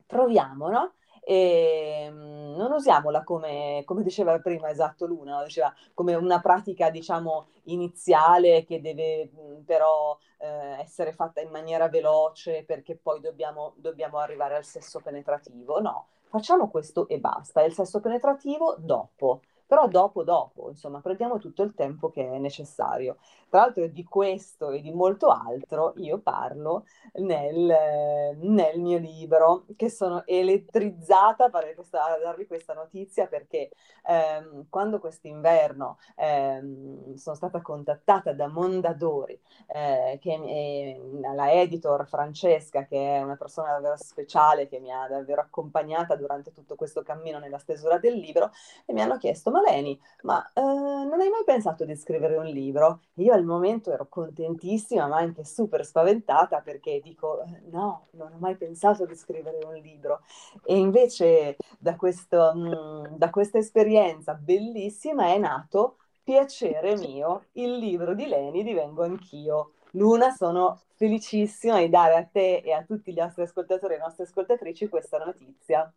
proviamo, 0.05 0.69
no? 0.69 0.93
e 1.25 2.09
mm, 2.11 2.55
non 2.55 2.73
usiamola 2.73 3.23
come, 3.23 3.83
come 3.85 4.03
diceva 4.03 4.37
prima 4.39 4.69
esatto 4.69 5.05
Luna, 5.05 5.43
diceva 5.43 5.73
come 5.93 6.15
una 6.15 6.41
pratica 6.41 6.89
diciamo 6.89 7.47
iniziale 7.63 8.65
che 8.65 8.81
deve 8.81 9.31
mm, 9.33 9.61
però 9.63 10.17
eh, 10.39 10.81
essere 10.81 11.13
fatta 11.13 11.39
in 11.41 11.49
maniera 11.49 11.87
veloce 11.87 12.63
perché 12.65 12.97
poi 12.97 13.21
dobbiamo, 13.21 13.73
dobbiamo 13.77 14.17
arrivare 14.17 14.55
al 14.55 14.65
sesso 14.65 14.99
penetrativo, 14.99 15.79
no, 15.79 16.07
facciamo 16.27 16.69
questo 16.69 17.07
e 17.07 17.19
basta, 17.19 17.63
il 17.63 17.73
sesso 17.73 18.01
penetrativo 18.01 18.75
dopo 18.77 19.41
però 19.73 19.87
dopo, 19.87 20.23
dopo, 20.23 20.69
insomma, 20.69 21.01
prendiamo 21.01 21.39
tutto 21.39 21.63
il 21.63 21.73
tempo 21.73 22.11
che 22.11 22.31
è 22.31 22.37
necessario. 22.37 23.17
Tra 23.49 23.61
l'altro 23.61 23.87
di 23.87 24.03
questo 24.03 24.69
e 24.69 24.81
di 24.81 24.91
molto 24.91 25.29
altro 25.29 25.93
io 25.97 26.19
parlo 26.19 26.85
nel, 27.13 28.35
nel 28.37 28.79
mio 28.79 28.97
libro, 28.99 29.65
che 29.75 29.89
sono 29.89 30.27
elettrizzata 30.27 31.49
per 31.49 31.73
questa, 31.73 32.19
darvi 32.21 32.45
questa 32.45 32.75
notizia 32.75 33.25
perché 33.25 33.71
ehm, 34.05 34.67
quando 34.69 34.99
quest'inverno 34.99 35.97
ehm, 36.17 37.15
sono 37.15 37.35
stata 37.35 37.61
contattata 37.61 38.31
da 38.31 38.47
Mondadori, 38.47 39.39
eh, 39.67 40.19
che 40.21 40.33
è 40.35 41.33
la 41.33 41.51
editor 41.51 42.07
Francesca, 42.07 42.85
che 42.85 43.17
è 43.17 43.23
una 43.23 43.37
persona 43.37 43.71
davvero 43.71 43.97
speciale, 43.97 44.67
che 44.67 44.79
mi 44.79 44.91
ha 44.91 45.07
davvero 45.07 45.41
accompagnata 45.41 46.15
durante 46.15 46.51
tutto 46.51 46.75
questo 46.75 47.01
cammino 47.01 47.39
nella 47.39 47.57
stesura 47.57 47.97
del 47.97 48.13
libro, 48.13 48.51
e 48.85 48.93
mi 48.93 49.01
hanno 49.01 49.17
chiesto, 49.17 49.49
ma 49.49 49.61
Leni, 49.63 49.99
ma 50.23 50.51
eh, 50.53 50.61
non 50.61 51.19
hai 51.19 51.29
mai 51.29 51.43
pensato 51.45 51.85
di 51.85 51.95
scrivere 51.95 52.37
un 52.37 52.45
libro? 52.45 53.01
Io 53.15 53.33
al 53.33 53.43
momento 53.43 53.91
ero 53.91 54.07
contentissima, 54.07 55.07
ma 55.07 55.17
anche 55.17 55.43
super 55.45 55.85
spaventata 55.85 56.61
perché 56.61 56.99
dico, 57.01 57.43
eh, 57.43 57.61
no, 57.71 58.07
non 58.11 58.33
ho 58.33 58.37
mai 58.39 58.55
pensato 58.55 59.05
di 59.05 59.15
scrivere 59.15 59.59
un 59.65 59.75
libro. 59.75 60.21
E 60.65 60.77
invece 60.77 61.57
da, 61.79 61.95
questo, 61.95 62.53
mh, 62.53 63.13
mm, 63.13 63.15
da 63.17 63.29
questa 63.29 63.57
esperienza 63.57 64.33
bellissima 64.33 65.27
è 65.27 65.37
nato 65.37 65.97
Piacere 66.23 66.95
mio, 66.95 67.47
il 67.53 67.75
libro 67.75 68.15
di 68.15 68.27
Leni 68.27 68.63
divengo 68.63 69.03
anch'io. 69.03 69.73
Luna, 69.91 70.31
sono 70.31 70.79
felicissima 70.95 71.79
di 71.79 71.89
dare 71.89 72.15
a 72.15 72.23
te 72.23 72.61
e 72.63 72.71
a 72.71 72.83
tutti 72.83 73.11
gli 73.11 73.19
nostri 73.19 73.43
ascoltatori 73.43 73.95
e 73.95 73.97
le 73.97 74.03
nostre 74.03 74.23
ascoltatrici 74.23 74.87
questa 74.87 75.17
notizia. 75.17 75.93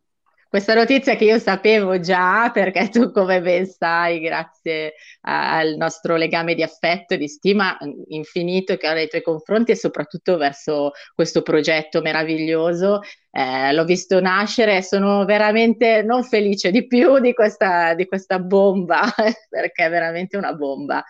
Questa 0.48 0.74
notizia 0.74 1.16
che 1.16 1.24
io 1.24 1.38
sapevo 1.38 1.98
già, 1.98 2.50
perché 2.52 2.88
tu 2.88 3.10
come 3.10 3.40
ben 3.40 3.66
sai, 3.66 4.20
grazie 4.20 4.94
al 5.22 5.74
nostro 5.76 6.14
legame 6.16 6.54
di 6.54 6.62
affetto 6.62 7.14
e 7.14 7.18
di 7.18 7.26
stima 7.26 7.76
infinito 8.08 8.76
che 8.76 8.88
ho 8.88 8.92
nei 8.92 9.08
tuoi 9.08 9.22
confronti 9.22 9.72
e 9.72 9.76
soprattutto 9.76 10.36
verso 10.36 10.92
questo 11.14 11.42
progetto 11.42 12.00
meraviglioso, 12.00 13.00
eh, 13.32 13.72
l'ho 13.72 13.84
visto 13.84 14.20
nascere 14.20 14.76
e 14.76 14.82
sono 14.82 15.24
veramente 15.24 16.02
non 16.02 16.22
felice 16.22 16.70
di 16.70 16.86
più 16.86 17.18
di 17.18 17.34
questa, 17.34 17.94
di 17.94 18.06
questa 18.06 18.38
bomba, 18.38 19.02
perché 19.50 19.86
è 19.86 19.90
veramente 19.90 20.36
una 20.36 20.52
bomba. 20.54 21.04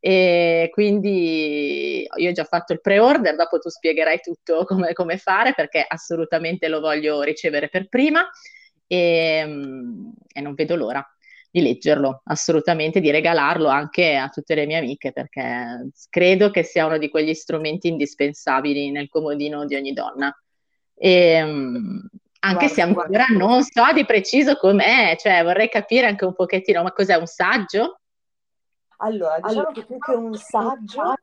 E 0.00 0.70
quindi 0.72 2.06
io 2.16 2.30
ho 2.30 2.32
già 2.32 2.44
fatto 2.44 2.72
il 2.72 2.80
pre-order, 2.80 3.36
dopo 3.36 3.58
tu 3.58 3.68
spiegherai 3.68 4.20
tutto 4.20 4.64
come, 4.64 4.92
come 4.92 5.18
fare 5.18 5.52
perché 5.54 5.84
assolutamente 5.86 6.68
lo 6.68 6.80
voglio 6.80 7.20
ricevere 7.22 7.68
per 7.68 7.88
prima 7.88 8.26
e, 8.88 9.44
mm, 9.46 10.08
e 10.32 10.40
non 10.40 10.54
vedo 10.54 10.74
l'ora 10.74 11.06
di 11.50 11.62
leggerlo, 11.62 12.22
assolutamente, 12.24 13.00
di 13.00 13.10
regalarlo 13.10 13.68
anche 13.68 14.16
a 14.16 14.28
tutte 14.28 14.54
le 14.54 14.66
mie 14.66 14.78
amiche, 14.78 15.12
perché 15.12 15.90
credo 16.10 16.50
che 16.50 16.62
sia 16.62 16.86
uno 16.86 16.98
di 16.98 17.08
quegli 17.08 17.32
strumenti 17.34 17.88
indispensabili 17.88 18.90
nel 18.90 19.08
comodino 19.08 19.64
di 19.64 19.76
ogni 19.76 19.92
donna. 19.92 20.34
E, 20.94 21.44
mm, 21.44 21.98
anche 22.40 22.66
guarda, 22.66 22.74
se 22.74 22.82
ancora 22.82 23.06
guarda. 23.06 23.34
non 23.36 23.62
so 23.62 23.92
di 23.94 24.04
preciso 24.04 24.56
com'è, 24.56 25.16
cioè 25.18 25.42
vorrei 25.42 25.68
capire 25.68 26.06
anche 26.06 26.24
un 26.24 26.34
pochettino, 26.34 26.82
ma 26.82 26.92
cos'è 26.92 27.14
un 27.14 27.26
saggio? 27.26 28.00
Allora, 28.98 29.36
diciamo 29.36 29.60
allora, 29.60 29.72
che 29.72 29.84
più 29.84 29.98
che 29.98 30.12
un 30.12 30.34
saggio 30.34 31.18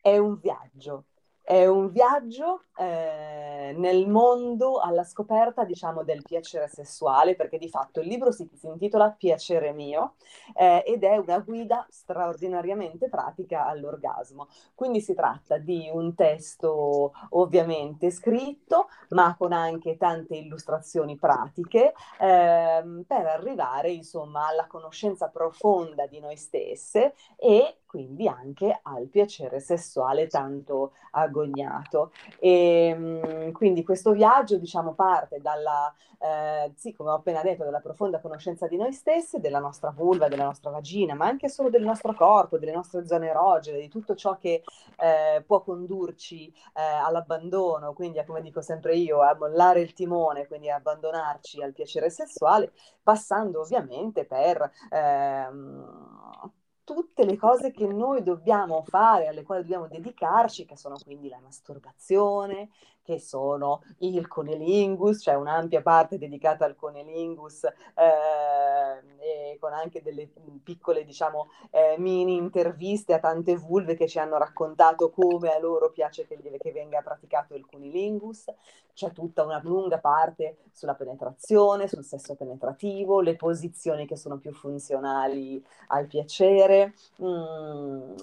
è 0.00 0.16
un 0.18 0.38
viaggio 0.38 1.04
è 1.46 1.64
un 1.64 1.92
viaggio 1.92 2.64
eh, 2.76 3.72
nel 3.76 4.08
mondo 4.08 4.80
alla 4.80 5.04
scoperta, 5.04 5.62
diciamo, 5.62 6.02
del 6.02 6.22
piacere 6.22 6.66
sessuale, 6.66 7.36
perché 7.36 7.56
di 7.56 7.68
fatto 7.68 8.00
il 8.00 8.08
libro 8.08 8.32
si, 8.32 8.50
si 8.52 8.66
intitola 8.66 9.12
Piacere 9.12 9.72
mio 9.72 10.14
eh, 10.56 10.82
ed 10.84 11.04
è 11.04 11.16
una 11.18 11.38
guida 11.38 11.86
straordinariamente 11.88 13.08
pratica 13.08 13.64
all'orgasmo. 13.64 14.48
Quindi 14.74 15.00
si 15.00 15.14
tratta 15.14 15.56
di 15.56 15.88
un 15.92 16.16
testo 16.16 17.12
ovviamente 17.30 18.10
scritto, 18.10 18.88
ma 19.10 19.36
con 19.38 19.52
anche 19.52 19.96
tante 19.96 20.34
illustrazioni 20.34 21.14
pratiche 21.14 21.92
eh, 22.18 23.04
per 23.06 23.26
arrivare, 23.26 23.92
insomma, 23.92 24.48
alla 24.48 24.66
conoscenza 24.66 25.28
profonda 25.28 26.08
di 26.08 26.18
noi 26.18 26.36
stesse 26.36 27.14
e 27.36 27.76
quindi 27.86 28.28
anche 28.28 28.78
al 28.82 29.06
piacere 29.08 29.60
sessuale 29.60 30.26
tanto 30.26 30.92
agognato. 31.12 32.12
E, 32.38 32.88
ehm, 32.88 33.52
quindi 33.52 33.82
questo 33.84 34.12
viaggio, 34.12 34.58
diciamo, 34.58 34.94
parte 34.94 35.40
dalla, 35.40 35.92
eh, 36.18 36.72
sì, 36.76 36.92
come 36.94 37.10
ho 37.10 37.14
appena 37.14 37.42
detto, 37.42 37.64
dalla 37.64 37.80
profonda 37.80 38.20
conoscenza 38.20 38.66
di 38.66 38.76
noi 38.76 38.92
stessi, 38.92 39.40
della 39.40 39.58
nostra 39.58 39.90
vulva, 39.90 40.28
della 40.28 40.44
nostra 40.44 40.70
vagina, 40.70 41.14
ma 41.14 41.26
anche 41.26 41.48
solo 41.48 41.70
del 41.70 41.84
nostro 41.84 42.14
corpo, 42.14 42.58
delle 42.58 42.72
nostre 42.72 43.06
zone 43.06 43.28
erogene, 43.28 43.78
di 43.78 43.88
tutto 43.88 44.14
ciò 44.14 44.36
che 44.36 44.62
eh, 44.98 45.42
può 45.46 45.62
condurci 45.62 46.48
eh, 46.74 46.82
all'abbandono, 46.82 47.92
quindi, 47.92 48.22
come 48.24 48.42
dico 48.42 48.60
sempre 48.60 48.96
io, 48.96 49.22
a 49.22 49.34
mollare 49.34 49.80
il 49.80 49.92
timone, 49.92 50.46
quindi 50.46 50.70
abbandonarci 50.70 51.62
al 51.62 51.72
piacere 51.72 52.10
sessuale, 52.10 52.72
passando 53.02 53.60
ovviamente 53.60 54.24
per 54.24 54.70
ehm, 54.90 56.50
tutte 56.86 57.24
le 57.24 57.36
cose 57.36 57.72
che 57.72 57.84
noi 57.84 58.22
dobbiamo 58.22 58.84
fare, 58.86 59.26
alle 59.26 59.42
quali 59.42 59.62
dobbiamo 59.62 59.88
dedicarci, 59.88 60.64
che 60.64 60.76
sono 60.76 60.96
quindi 61.02 61.28
la 61.28 61.40
masturbazione, 61.40 62.68
che 63.06 63.20
sono 63.20 63.82
il 63.98 64.26
conelingus, 64.26 65.22
cioè 65.22 65.34
un'ampia 65.34 65.80
parte 65.80 66.18
dedicata 66.18 66.64
al 66.64 66.74
conelingus, 66.74 67.62
eh, 67.64 69.56
con 69.60 69.72
anche 69.72 70.02
delle 70.02 70.28
piccole, 70.62 71.04
diciamo, 71.04 71.48
eh, 71.70 71.94
mini 71.98 72.34
interviste 72.34 73.14
a 73.14 73.20
tante 73.20 73.56
vulve 73.56 73.94
che 73.94 74.08
ci 74.08 74.18
hanno 74.18 74.38
raccontato 74.38 75.10
come 75.10 75.52
a 75.52 75.60
loro 75.60 75.92
piace 75.92 76.26
che, 76.26 76.36
che 76.58 76.72
venga 76.72 77.00
praticato 77.00 77.54
il 77.54 77.64
cunilingus. 77.64 78.46
C'è 78.92 79.12
tutta 79.12 79.44
una 79.44 79.60
lunga 79.62 79.98
parte 79.98 80.56
sulla 80.72 80.94
penetrazione, 80.94 81.86
sul 81.86 82.02
sesso 82.02 82.34
penetrativo, 82.34 83.20
le 83.20 83.36
posizioni 83.36 84.06
che 84.06 84.16
sono 84.16 84.38
più 84.38 84.52
funzionali 84.52 85.62
al 85.88 86.06
piacere, 86.06 86.94
mm, 87.22 88.14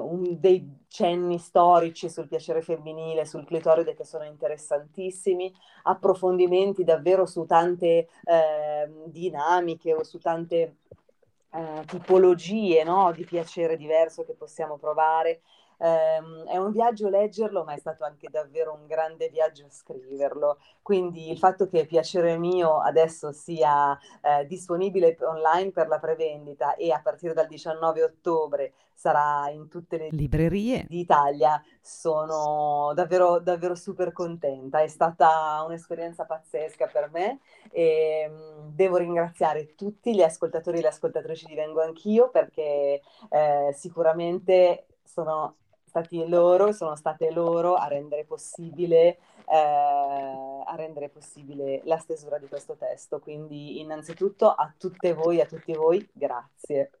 un 0.00 0.36
dei 0.38 0.78
cenni 0.90 1.38
storici 1.38 2.08
sul 2.08 2.26
piacere 2.28 2.62
femminile, 2.62 3.24
sul 3.24 3.44
clitoride 3.90 3.94
che 3.94 4.04
sono 4.04 4.24
interessantissimi, 4.24 5.52
approfondimenti 5.84 6.84
davvero 6.84 7.26
su 7.26 7.44
tante 7.44 8.08
eh, 8.24 8.88
dinamiche 9.06 9.94
o 9.94 10.04
su 10.04 10.18
tante 10.18 10.76
eh, 11.52 11.84
tipologie 11.86 12.84
no? 12.84 13.12
di 13.12 13.24
piacere 13.24 13.76
diverso 13.76 14.24
che 14.24 14.34
possiamo 14.34 14.78
provare. 14.78 15.40
Um, 15.80 16.44
è 16.44 16.58
un 16.58 16.72
viaggio 16.72 17.08
leggerlo, 17.08 17.64
ma 17.64 17.72
è 17.72 17.78
stato 17.78 18.04
anche 18.04 18.28
davvero 18.30 18.74
un 18.74 18.86
grande 18.86 19.28
viaggio 19.30 19.64
scriverlo. 19.70 20.58
Quindi 20.82 21.30
il 21.30 21.38
fatto 21.38 21.68
che 21.68 21.86
Piacere 21.86 22.36
Mio 22.36 22.80
adesso 22.80 23.32
sia 23.32 23.98
eh, 24.20 24.46
disponibile 24.46 25.16
online 25.22 25.70
per 25.70 25.88
la 25.88 25.98
prevendita 25.98 26.74
e 26.74 26.92
a 26.92 27.00
partire 27.00 27.32
dal 27.32 27.46
19 27.46 28.02
ottobre 28.02 28.72
sarà 29.00 29.48
in 29.48 29.68
tutte 29.68 29.96
le 29.96 30.08
librerie 30.10 30.84
d'Italia, 30.86 31.62
sono 31.80 32.92
davvero, 32.94 33.38
davvero 33.38 33.74
super 33.74 34.12
contenta. 34.12 34.82
È 34.82 34.88
stata 34.88 35.62
un'esperienza 35.64 36.26
pazzesca 36.26 36.88
per 36.88 37.08
me 37.10 37.40
e 37.70 38.28
um, 38.28 38.70
devo 38.74 38.98
ringraziare 38.98 39.74
tutti 39.74 40.14
gli 40.14 40.20
ascoltatori 40.20 40.78
e 40.78 40.80
le 40.82 40.88
ascoltatrici 40.88 41.46
di 41.46 41.54
Vengo 41.54 41.80
Anch'io 41.80 42.28
perché 42.28 43.00
eh, 43.30 43.74
sicuramente 43.74 44.84
sono 45.02 45.56
stati 45.90 46.24
loro, 46.28 46.72
sono 46.72 46.94
state 46.94 47.32
loro 47.32 47.74
a 47.74 47.88
rendere 47.88 48.24
possibile, 48.24 49.18
eh, 49.48 50.62
a 50.64 50.74
rendere 50.76 51.08
possibile 51.08 51.80
la 51.84 51.98
stesura 51.98 52.38
di 52.38 52.46
questo 52.46 52.76
testo. 52.76 53.18
Quindi 53.18 53.80
innanzitutto 53.80 54.48
a 54.50 54.72
tutte 54.78 55.12
voi, 55.12 55.40
a 55.40 55.46
tutti 55.46 55.72
voi, 55.72 56.08
grazie. 56.12 56.92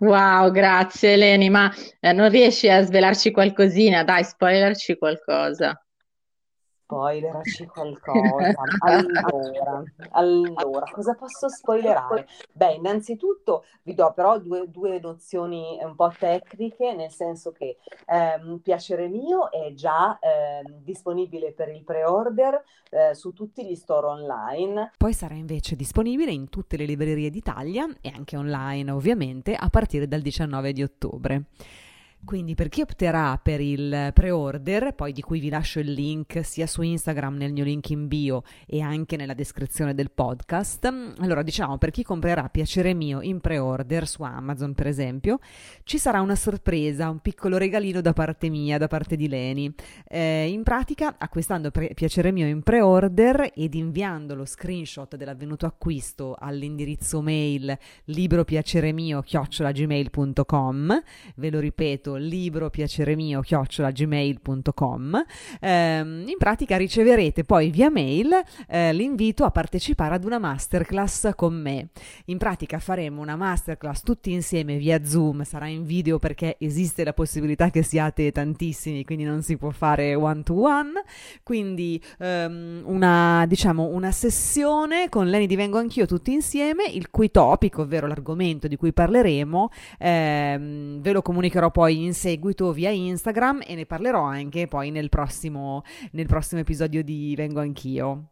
Wow, 0.00 0.50
grazie 0.50 1.14
Eleni, 1.14 1.48
ma 1.48 1.72
eh, 2.00 2.12
non 2.12 2.28
riesci 2.28 2.68
a 2.68 2.82
svelarci 2.82 3.30
qualcosina? 3.30 4.04
Dai, 4.04 4.22
spoilerci 4.22 4.98
qualcosa. 4.98 5.83
Spoilerarci 6.84 7.66
qualcosa. 7.66 8.62
Allora, 8.80 9.82
allora, 10.10 10.84
cosa 10.92 11.14
posso 11.14 11.48
spoilerare? 11.48 12.26
Beh, 12.52 12.74
innanzitutto 12.74 13.64
vi 13.82 13.94
do 13.94 14.12
però 14.12 14.38
due, 14.38 14.70
due 14.70 15.00
nozioni 15.00 15.78
un 15.82 15.94
po' 15.94 16.12
tecniche, 16.16 16.94
nel 16.94 17.10
senso 17.10 17.52
che 17.52 17.78
ehm, 18.06 18.58
Piacere 18.58 19.08
Mio 19.08 19.50
è 19.50 19.72
già 19.72 20.18
ehm, 20.18 20.82
disponibile 20.82 21.52
per 21.52 21.68
il 21.68 21.82
pre-order 21.82 22.62
eh, 22.90 23.14
su 23.14 23.32
tutti 23.32 23.66
gli 23.66 23.74
store 23.74 24.06
online. 24.06 24.92
Poi 24.98 25.12
sarà 25.12 25.34
invece 25.34 25.76
disponibile 25.76 26.32
in 26.32 26.48
tutte 26.50 26.76
le 26.76 26.84
librerie 26.84 27.30
d'Italia 27.30 27.88
e 28.00 28.12
anche 28.14 28.36
online 28.36 28.90
ovviamente 28.90 29.54
a 29.54 29.68
partire 29.70 30.06
dal 30.06 30.20
19 30.20 30.72
di 30.72 30.82
ottobre. 30.82 31.44
Quindi 32.24 32.54
per 32.54 32.70
chi 32.70 32.80
opterà 32.80 33.38
per 33.40 33.60
il 33.60 34.10
pre-order, 34.14 34.94
poi 34.94 35.12
di 35.12 35.20
cui 35.20 35.40
vi 35.40 35.50
lascio 35.50 35.78
il 35.78 35.92
link 35.92 36.42
sia 36.42 36.66
su 36.66 36.80
Instagram 36.80 37.36
nel 37.36 37.52
mio 37.52 37.64
link 37.64 37.90
in 37.90 38.08
bio 38.08 38.44
e 38.66 38.80
anche 38.80 39.16
nella 39.16 39.34
descrizione 39.34 39.94
del 39.94 40.10
podcast, 40.10 40.86
allora 41.18 41.42
diciamo 41.42 41.76
per 41.76 41.90
chi 41.90 42.02
comprerà 42.02 42.48
Piacere 42.48 42.94
Mio 42.94 43.20
in 43.20 43.40
pre-order 43.40 44.08
su 44.08 44.22
Amazon 44.22 44.72
per 44.72 44.86
esempio, 44.86 45.38
ci 45.82 45.98
sarà 45.98 46.22
una 46.22 46.34
sorpresa, 46.34 47.10
un 47.10 47.18
piccolo 47.18 47.58
regalino 47.58 48.00
da 48.00 48.14
parte 48.14 48.48
mia, 48.48 48.78
da 48.78 48.88
parte 48.88 49.16
di 49.16 49.28
Leni. 49.28 49.70
Eh, 50.08 50.48
in 50.48 50.62
pratica 50.62 51.16
acquistando 51.18 51.70
pre- 51.70 51.92
Piacere 51.94 52.32
Mio 52.32 52.46
in 52.46 52.62
pre-order 52.62 53.50
ed 53.54 53.74
inviando 53.74 54.34
lo 54.34 54.46
screenshot 54.46 55.14
dell'avvenuto 55.14 55.66
acquisto 55.66 56.34
all'indirizzo 56.38 57.20
mail 57.20 57.76
libropiaceremio-gmail.com, 58.06 61.02
ve 61.36 61.50
lo 61.50 61.60
ripeto 61.60 62.13
libro 62.22 62.70
piacere 62.70 63.14
mio 63.14 63.40
chiocciolagmail.com 63.40 65.24
ehm, 65.60 66.24
in 66.26 66.36
pratica 66.38 66.76
riceverete 66.76 67.44
poi 67.44 67.70
via 67.70 67.90
mail 67.90 68.32
eh, 68.68 68.92
l'invito 68.92 69.44
a 69.44 69.50
partecipare 69.50 70.14
ad 70.14 70.24
una 70.24 70.38
masterclass 70.38 71.30
con 71.34 71.54
me. 71.54 71.88
In 72.26 72.38
pratica 72.38 72.78
faremo 72.78 73.20
una 73.20 73.36
masterclass 73.36 74.02
tutti 74.02 74.32
insieme 74.32 74.76
via 74.76 75.04
zoom 75.04 75.42
sarà 75.44 75.66
in 75.66 75.84
video 75.84 76.18
perché 76.18 76.56
esiste 76.58 77.04
la 77.04 77.12
possibilità 77.12 77.70
che 77.70 77.82
siate 77.82 78.32
tantissimi 78.32 79.04
quindi 79.04 79.24
non 79.24 79.42
si 79.42 79.56
può 79.56 79.70
fare 79.70 80.14
one 80.14 80.42
to 80.42 80.60
one 80.60 81.02
quindi 81.42 82.02
ehm, 82.18 82.82
una 82.84 83.44
diciamo 83.46 83.86
una 83.86 84.12
sessione 84.12 85.08
con 85.08 85.28
Leni 85.28 85.46
divengo 85.46 85.78
anch'io 85.78 86.06
tutti 86.06 86.32
insieme 86.32 86.84
il 86.84 87.10
cui 87.10 87.30
topic 87.30 87.78
ovvero 87.78 88.06
l'argomento 88.06 88.68
di 88.68 88.76
cui 88.76 88.92
parleremo 88.92 89.70
ehm, 89.98 91.00
ve 91.00 91.12
lo 91.12 91.22
comunicherò 91.22 91.70
poi 91.70 92.03
in 92.03 92.03
seguito 92.12 92.72
via 92.72 92.90
Instagram 92.90 93.62
e 93.66 93.74
ne 93.74 93.86
parlerò 93.86 94.22
anche 94.22 94.66
poi 94.66 94.90
nel 94.90 95.08
prossimo, 95.08 95.82
nel 96.12 96.26
prossimo 96.26 96.60
episodio 96.60 97.02
di 97.02 97.34
Vengo 97.34 97.60
Anch'io. 97.60 98.28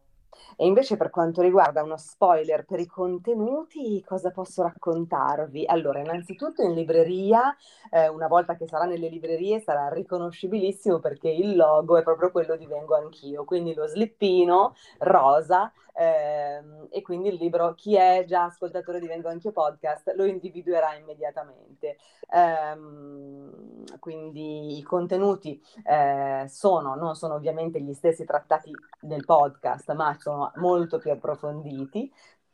E 0.55 0.65
invece 0.65 0.97
per 0.97 1.09
quanto 1.09 1.41
riguarda 1.41 1.83
uno 1.83 1.97
spoiler 1.97 2.65
per 2.65 2.79
i 2.79 2.85
contenuti, 2.85 4.03
cosa 4.05 4.31
posso 4.31 4.61
raccontarvi? 4.61 5.65
Allora, 5.65 5.99
innanzitutto 5.99 6.61
in 6.61 6.73
libreria, 6.73 7.55
eh, 7.89 8.07
una 8.07 8.27
volta 8.27 8.55
che 8.55 8.67
sarà 8.67 8.85
nelle 8.85 9.09
librerie, 9.09 9.59
sarà 9.59 9.89
riconoscibilissimo 9.89 10.99
perché 10.99 11.29
il 11.29 11.55
logo 11.55 11.97
è 11.97 12.03
proprio 12.03 12.31
quello 12.31 12.55
di 12.55 12.65
Vengo 12.67 12.95
Anch'io, 12.95 13.45
quindi 13.45 13.73
lo 13.73 13.87
slippino 13.87 14.75
rosa 14.99 15.71
ehm, 15.93 16.87
e 16.89 17.01
quindi 17.01 17.29
il 17.29 17.35
libro, 17.35 17.73
chi 17.73 17.95
è 17.95 18.23
già 18.25 18.45
ascoltatore 18.45 18.99
di 18.99 19.07
Vengo 19.07 19.29
Anch'io 19.29 19.51
podcast, 19.51 20.13
lo 20.15 20.25
individuerà 20.25 20.95
immediatamente. 20.95 21.97
Ehm, 22.29 23.85
quindi 23.99 24.77
i 24.77 24.83
contenuti 24.83 25.61
eh, 25.83 26.45
sono, 26.47 26.95
non 26.95 27.15
sono 27.15 27.35
ovviamente 27.35 27.81
gli 27.81 27.93
stessi 27.93 28.25
trattati 28.25 28.71
nel 29.01 29.25
podcast, 29.25 29.91
ma 29.93 30.15
sono 30.19 30.51
molto 30.55 30.97
più 30.97 31.11
approfonditi. 31.11 32.11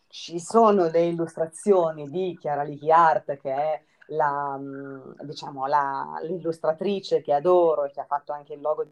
Ci 0.07 0.39
sono 0.39 0.89
le 0.89 1.01
illustrazioni 1.05 2.09
di 2.09 2.35
Chiara 2.39 2.63
Lichi 2.63 2.91
Art, 2.91 3.37
che 3.37 3.53
è 3.53 3.83
la, 4.07 4.57
mm, 4.57 5.11
diciamo, 5.21 5.65
la, 5.67 6.19
l'illustratrice 6.23 7.21
che 7.21 7.33
adoro 7.33 7.85
e 7.85 7.91
che 7.91 8.01
ha 8.01 8.05
fatto 8.05 8.31
anche 8.31 8.53
il 8.53 8.61
logo 8.61 8.83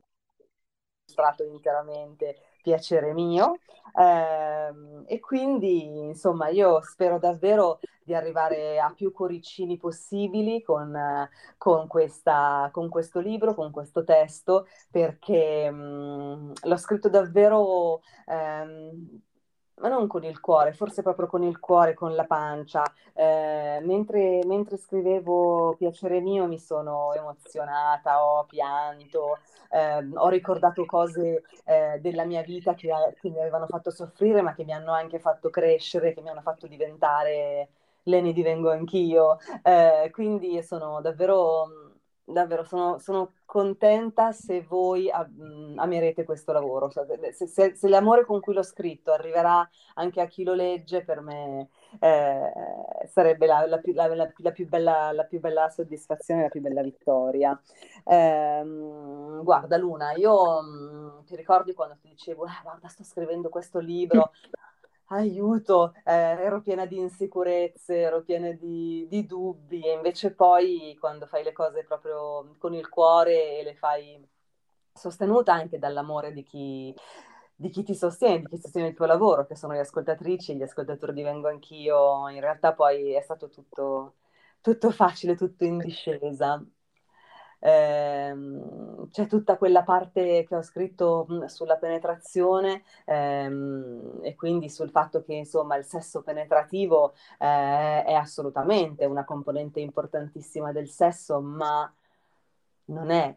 illustrato 1.08 1.44
interamente 1.44 2.36
piacere 2.68 3.14
mio. 3.14 3.60
Eh, 3.98 4.74
e 5.06 5.20
quindi 5.22 5.86
insomma 6.08 6.50
io 6.50 6.82
spero 6.82 7.18
davvero 7.18 7.80
di 8.04 8.14
arrivare 8.14 8.80
a 8.80 8.92
più 8.94 9.12
cuoricini 9.14 9.78
possibili 9.78 10.62
con, 10.62 10.94
con, 11.58 11.88
questa, 11.88 12.70
con 12.74 12.90
questo 12.90 13.20
libro, 13.20 13.56
con 13.56 13.72
questo 13.72 14.04
testo 14.04 14.68
perché 14.92 15.70
mh, 15.72 15.76
mm, 15.76 16.52
l'ho 16.64 16.78
scritto 16.78 17.10
davvero 17.10 18.02
ehm, 18.28 19.22
ma 19.80 19.90
non 19.90 20.08
con 20.08 20.24
il 20.24 20.40
cuore, 20.40 20.74
forse 20.74 21.02
proprio 21.02 21.28
con 21.28 21.44
il 21.44 21.60
cuore, 21.60 21.94
con 21.94 22.16
la 22.16 22.26
pancia. 22.26 22.84
Eh, 23.14 23.80
mentre, 23.84 24.42
mentre, 24.46 24.78
scrivevo 24.78 25.76
Piacere 25.78 26.20
mio 26.20 26.48
mi 26.48 26.60
sono 26.60 27.14
emozionata, 27.14 28.24
ho 28.26 28.46
pianto, 28.46 29.40
eh, 29.72 30.08
ho 30.16 30.30
ricordato 30.30 30.86
cose 30.86 31.44
eh, 31.66 32.00
della 32.02 32.26
mia 32.26 32.42
vita 32.42 32.74
che, 32.74 32.90
che, 33.20 33.30
mi 33.30 33.40
avevano 33.40 33.68
fatto 33.68 33.92
soffrire, 33.92 34.42
ma 34.42 34.54
che 34.54 34.64
mi 34.64 34.74
hanno 34.74 34.94
anche 34.94 35.20
fatto 35.20 35.50
crescere, 35.50 36.14
che 36.14 36.22
mi 36.22 36.30
hanno 36.30 36.42
fatto 36.42 36.68
diventare 36.68 37.70
Leni 38.04 38.34
divengo 38.34 38.72
anch'io. 38.72 39.38
Eh, 39.64 40.10
quindi 40.14 40.62
sono 40.64 41.02
davvero 41.02 41.87
davvero 42.30 42.64
sono, 42.66 43.00
sono, 43.00 43.32
contenta 43.46 44.34
se 44.34 44.62
voi 44.62 45.10
mm, 45.10 45.80
amerete 45.80 46.26
questo 46.26 46.52
lavoro. 46.52 46.90
Se, 46.90 47.48
se, 47.48 47.76
se, 47.76 47.88
l'amore 47.88 48.26
con 48.26 48.42
cui 48.42 48.54
l'ho 48.54 48.64
scritto 48.64 49.14
arriverà 49.14 49.68
anche 49.96 50.20
a 50.20 50.28
chi 50.28 50.44
lo 50.44 50.54
legge, 50.54 51.04
per 51.06 51.22
me 51.22 51.70
eh, 52.00 52.52
sarebbe 53.08 53.46
la, 53.46 53.66
la, 53.66 53.78
più, 53.78 53.94
la, 53.94 54.52
più 54.52 54.68
bella, 54.68 55.14
la, 55.14 55.24
più, 55.24 55.40
bella, 55.40 55.70
soddisfazione, 55.70 56.42
la 56.44 56.50
più 56.50 56.60
bella 56.60 56.82
vittoria. 56.82 57.60
Eh, 58.04 58.64
guarda 59.42 59.78
Luna, 59.78 60.12
io 60.14 60.62
mh, 60.62 60.68
mm, 60.68 61.24
ti 61.26 61.36
ricordi 61.38 61.74
quando 61.74 61.96
ti 62.02 62.10
dicevo, 62.10 62.46
eh, 62.46 62.60
guarda, 62.62 62.90
sto 62.90 63.04
scrivendo 63.06 63.48
questo 63.48 63.80
libro, 63.80 64.32
aiuto, 65.08 65.94
eh, 66.04 66.12
ero 66.12 66.62
piena 66.62 66.86
di 66.86 66.98
insicurezze, 66.98 67.98
ero 67.98 68.24
piena 68.24 68.52
di, 68.52 69.06
di, 69.10 69.26
dubbi 69.26 69.82
e 69.82 69.94
invece 69.94 70.34
poi 70.34 70.98
quando 71.00 71.26
fai 71.26 71.44
le 71.44 71.54
cose 71.54 71.84
proprio 71.84 72.56
con 72.58 72.74
il 72.74 72.90
cuore 72.90 73.60
e 73.60 73.64
le 73.64 73.76
fai 73.76 74.22
sostenuta 74.94 75.54
anche 75.54 75.80
dall'amore 75.80 76.34
di 76.34 76.44
chi, 76.44 76.94
di 77.56 77.70
chi 77.70 77.84
ti 77.84 77.96
sostiene, 77.96 78.40
di 78.40 78.48
chi 78.48 78.58
sostiene 78.58 78.90
il 78.90 78.96
tuo 78.96 79.06
lavoro, 79.06 79.46
che 79.46 79.56
sono 79.56 79.74
le 79.74 79.80
ascoltatrici, 79.80 80.56
gli 80.56 80.64
ascoltatori 80.64 81.14
di 81.14 81.24
Vengo 81.24 81.48
Anch'io, 81.48 82.28
in 82.30 82.42
realtà 82.42 82.74
poi 82.74 83.14
è 83.14 83.22
stato 83.22 83.50
tutto, 83.50 84.16
tutto 84.62 84.92
facile, 84.92 85.36
tutto 85.36 85.64
in 85.64 85.78
discesa 85.78 86.62
ehm, 87.60 89.10
c'è 89.10 89.28
tutta 89.28 89.58
quella 89.58 89.84
parte 89.84 90.46
che 90.48 90.56
ho 90.56 90.62
scritto 90.62 91.28
sulla 91.48 91.78
penetrazione 91.78 92.84
ehm, 93.06 94.20
e 94.22 94.36
quindi 94.36 94.70
sul 94.70 94.90
fatto 94.90 95.24
che 95.24 95.34
insomma 95.34 95.76
il 95.78 95.86
sesso 95.86 96.22
penetrativo 96.22 97.14
eh, 97.40 98.04
è 98.04 98.14
assolutamente 98.14 99.06
una 99.06 99.24
componente 99.26 99.80
importantissima 99.80 100.72
del 100.72 100.90
sesso, 100.90 101.42
ma 101.42 101.92
non 102.86 103.10
è 103.10 103.36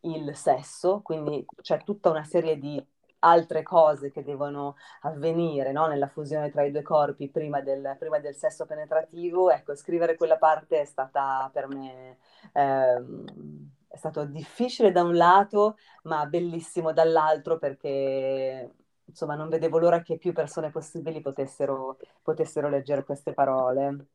il 0.00 0.34
sesso, 0.36 1.00
quindi 1.02 1.44
c'è 1.60 1.82
tutta 1.84 2.10
una 2.10 2.24
serie 2.24 2.58
di 2.58 2.84
altre 3.24 3.62
cose 3.62 4.10
che 4.10 4.24
devono 4.24 4.76
avvenire 5.02 5.72
no? 5.72 5.86
nella 5.86 6.08
fusione 6.08 6.50
tra 6.50 6.64
i 6.64 6.70
due 6.70 6.82
corpi 6.82 7.28
prima 7.28 7.60
del, 7.60 7.96
prima 7.98 8.18
del, 8.18 8.34
sesso 8.34 8.66
penetrativo. 8.66 9.50
Ecco, 9.50 9.74
scrivere 9.74 10.16
quella 10.16 10.38
parte 10.38 10.80
è 10.80 10.84
stata 10.84 11.48
per 11.52 11.68
me 11.68 12.18
è 12.50 13.96
stato 13.96 14.24
difficile 14.24 14.90
da 14.90 15.02
un 15.02 15.14
lato, 15.14 15.76
ma 16.04 16.24
bellissimo 16.26 16.92
dall'altro 16.92 17.58
perché 17.58 18.70
insomma 19.04 19.34
non 19.34 19.48
vedevo 19.48 19.78
l'ora 19.78 20.00
che 20.00 20.16
più 20.16 20.32
persone 20.32 20.70
possibili 20.70 21.20
potessero, 21.20 21.98
potessero 22.22 22.68
leggere 22.68 23.04
queste 23.04 23.34
parole. 23.34 24.06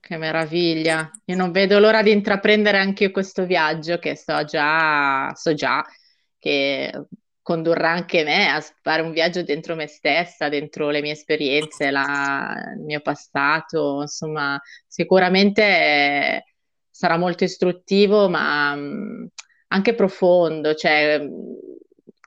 Che 0.00 0.16
meraviglia! 0.16 1.10
Io 1.26 1.36
non 1.36 1.52
vedo 1.52 1.78
l'ora 1.78 2.02
di 2.02 2.10
intraprendere 2.10 2.78
anche 2.78 3.10
questo 3.10 3.44
viaggio 3.44 3.98
che 3.98 4.16
so 4.16 4.44
già, 4.44 5.30
so 5.34 5.52
già 5.52 5.84
che 6.38 6.90
condurrà 7.42 7.90
anche 7.90 8.24
me 8.24 8.48
a 8.48 8.62
fare 8.80 9.02
un 9.02 9.12
viaggio 9.12 9.42
dentro 9.42 9.74
me 9.74 9.86
stessa, 9.86 10.48
dentro 10.48 10.88
le 10.88 11.00
mie 11.02 11.12
esperienze, 11.12 11.90
la, 11.90 12.54
il 12.76 12.82
mio 12.82 13.00
passato, 13.00 14.02
insomma, 14.02 14.60
sicuramente 14.86 16.44
sarà 17.00 17.16
molto 17.16 17.44
istruttivo, 17.44 18.28
ma 18.28 18.74
mh, 18.74 19.28
anche 19.68 19.94
profondo, 19.94 20.74
cioè 20.74 21.26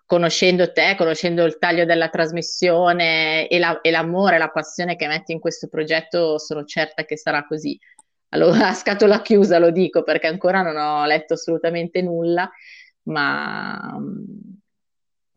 conoscendo 0.03 0.71
te, 0.71 0.95
conoscendo 0.97 1.43
il 1.43 1.59
taglio 1.59 1.85
della 1.85 2.09
trasmissione 2.09 3.47
e, 3.49 3.59
la, 3.59 3.81
e 3.81 3.91
l'amore, 3.91 4.39
la 4.39 4.49
passione 4.49 4.95
che 4.95 5.05
metti 5.05 5.31
in 5.31 5.39
questo 5.39 5.67
progetto, 5.67 6.39
sono 6.39 6.65
certa 6.65 7.05
che 7.05 7.17
sarà 7.17 7.45
così. 7.45 7.79
Allora, 8.29 8.69
a 8.69 8.73
scatola 8.73 9.21
chiusa 9.21 9.59
lo 9.59 9.69
dico 9.69 10.01
perché 10.01 10.25
ancora 10.25 10.63
non 10.63 10.75
ho 10.75 11.05
letto 11.05 11.35
assolutamente 11.35 12.01
nulla, 12.01 12.49
ma 13.03 13.95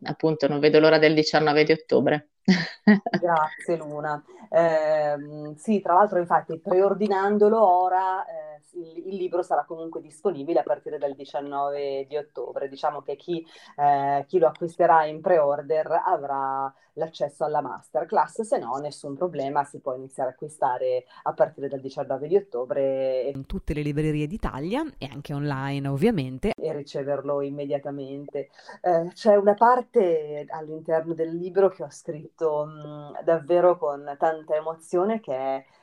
appunto 0.05 0.49
non 0.49 0.61
vedo 0.61 0.81
l'ora 0.81 0.97
del 0.99 1.13
19 1.13 1.63
di 1.63 1.73
ottobre. 1.73 2.31
Grazie 3.21 3.77
Luna. 3.77 4.23
Eh, 4.49 5.55
sì, 5.57 5.81
tra 5.81 5.95
l'altro 5.95 6.19
infatti 6.19 6.59
preordinandolo 6.61 7.61
ora 7.61 8.25
eh, 8.25 8.61
il, 8.75 9.09
il, 9.09 9.17
libro 9.17 9.43
sarà 9.43 9.65
comunque 9.65 10.01
disponibile 10.01 10.61
a 10.61 10.63
partire 10.63 10.99
dal 10.99 11.15
19 11.15 12.07
di 12.09 12.17
ottobre. 12.17 12.69
Diciamo 12.69 13.03
che 13.03 13.17
chi, 13.17 13.45
eh, 13.77 14.25
chi 14.29 14.39
lo 14.39 14.47
acquisterà 14.47 15.05
in 15.07 15.21
pre-order 15.21 16.03
avrà 16.05 16.73
l'accesso 16.97 17.45
alla 17.45 17.61
masterclass, 17.61 18.43
se 18.43 18.59
no 18.59 18.77
nessun 18.77 19.15
problema, 19.15 19.65
si 19.65 19.81
può 19.81 19.95
iniziare 19.95 20.31
a 20.31 20.33
acquistare 20.33 21.05
a 21.23 21.33
partire 21.33 21.69
dal 21.69 21.81
19 21.81 22.29
di 22.29 22.37
ottobre. 22.37 23.31
In 23.35 23.47
tutte 23.47 23.75
le 23.75 23.83
librerie 23.83 24.27
d'Italia 24.27 24.85
e 24.99 25.09
anche 25.11 25.33
online 25.33 25.89
ovviamente. 25.89 26.53
E 26.59 26.73
riceverlo 26.73 27.41
immediatamente. 27.43 28.49
Eh, 28.81 29.11
c'è 29.13 29.37
una 29.37 29.55
parte 29.55 30.45
all'interno 30.49 31.15
del 31.15 31.35
libro 31.35 31.69
che 31.69 31.83
ho 31.83 31.91
scritto 31.91 32.65
mh, 32.65 33.25
davvero 33.25 33.79
con 33.79 34.17
tanta 34.19 34.55
emozione 34.55 35.21
che 35.21 35.35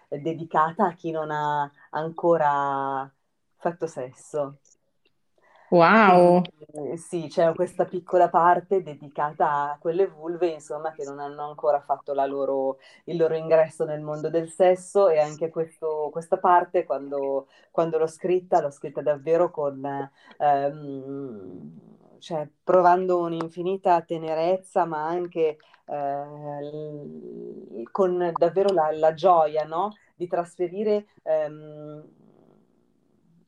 è 0.08 0.18
dedicata 0.20 0.88
a 0.88 0.94
chi 0.94 1.12
non 1.12 1.32
ha 1.32 1.70
ancora 1.92 3.12
fatto 3.58 3.88
sesso. 3.88 4.58
Wow! 5.74 6.44
E, 6.72 6.98
sì, 6.98 7.26
c'è 7.28 7.52
questa 7.56 7.86
piccola 7.86 8.30
parte 8.30 8.84
dedicata 8.84 9.72
a 9.72 9.78
quelle 9.80 10.06
vulve, 10.06 10.50
insomma, 10.50 10.92
che 10.92 11.04
non 11.04 11.18
hanno 11.18 11.48
ancora 11.48 11.80
fatto 11.82 12.14
loro, 12.14 12.78
il 13.06 13.18
loro 13.18 13.36
ingresso 13.36 13.84
nel 13.84 14.02
mondo 14.02 14.30
del 14.30 14.50
sesso 14.52 15.10
e 15.10 15.18
anche 15.20 15.50
questo, 15.50 16.10
questa 16.12 16.38
parte, 16.38 16.84
quando, 16.84 17.48
quando, 17.72 17.98
l'ho 17.98 18.06
scritta, 18.06 18.62
l'ho 18.62 18.70
scritta 18.70 19.02
davvero 19.02 19.50
con, 19.50 19.84
ehm, 20.38 21.72
cioè, 22.20 22.48
provando 22.64 23.22
un'infinita 23.22 24.00
tenerezza, 24.02 24.86
ma 24.86 25.08
anche 25.08 25.58
eh, 25.86 27.84
con 27.92 28.32
davvero 28.38 28.72
la, 28.72 28.92
la 28.92 29.14
gioia, 29.16 29.64
no? 29.64 29.92
Di 30.16 30.28
trasferire... 30.28 31.08
Ehm, 31.24 32.22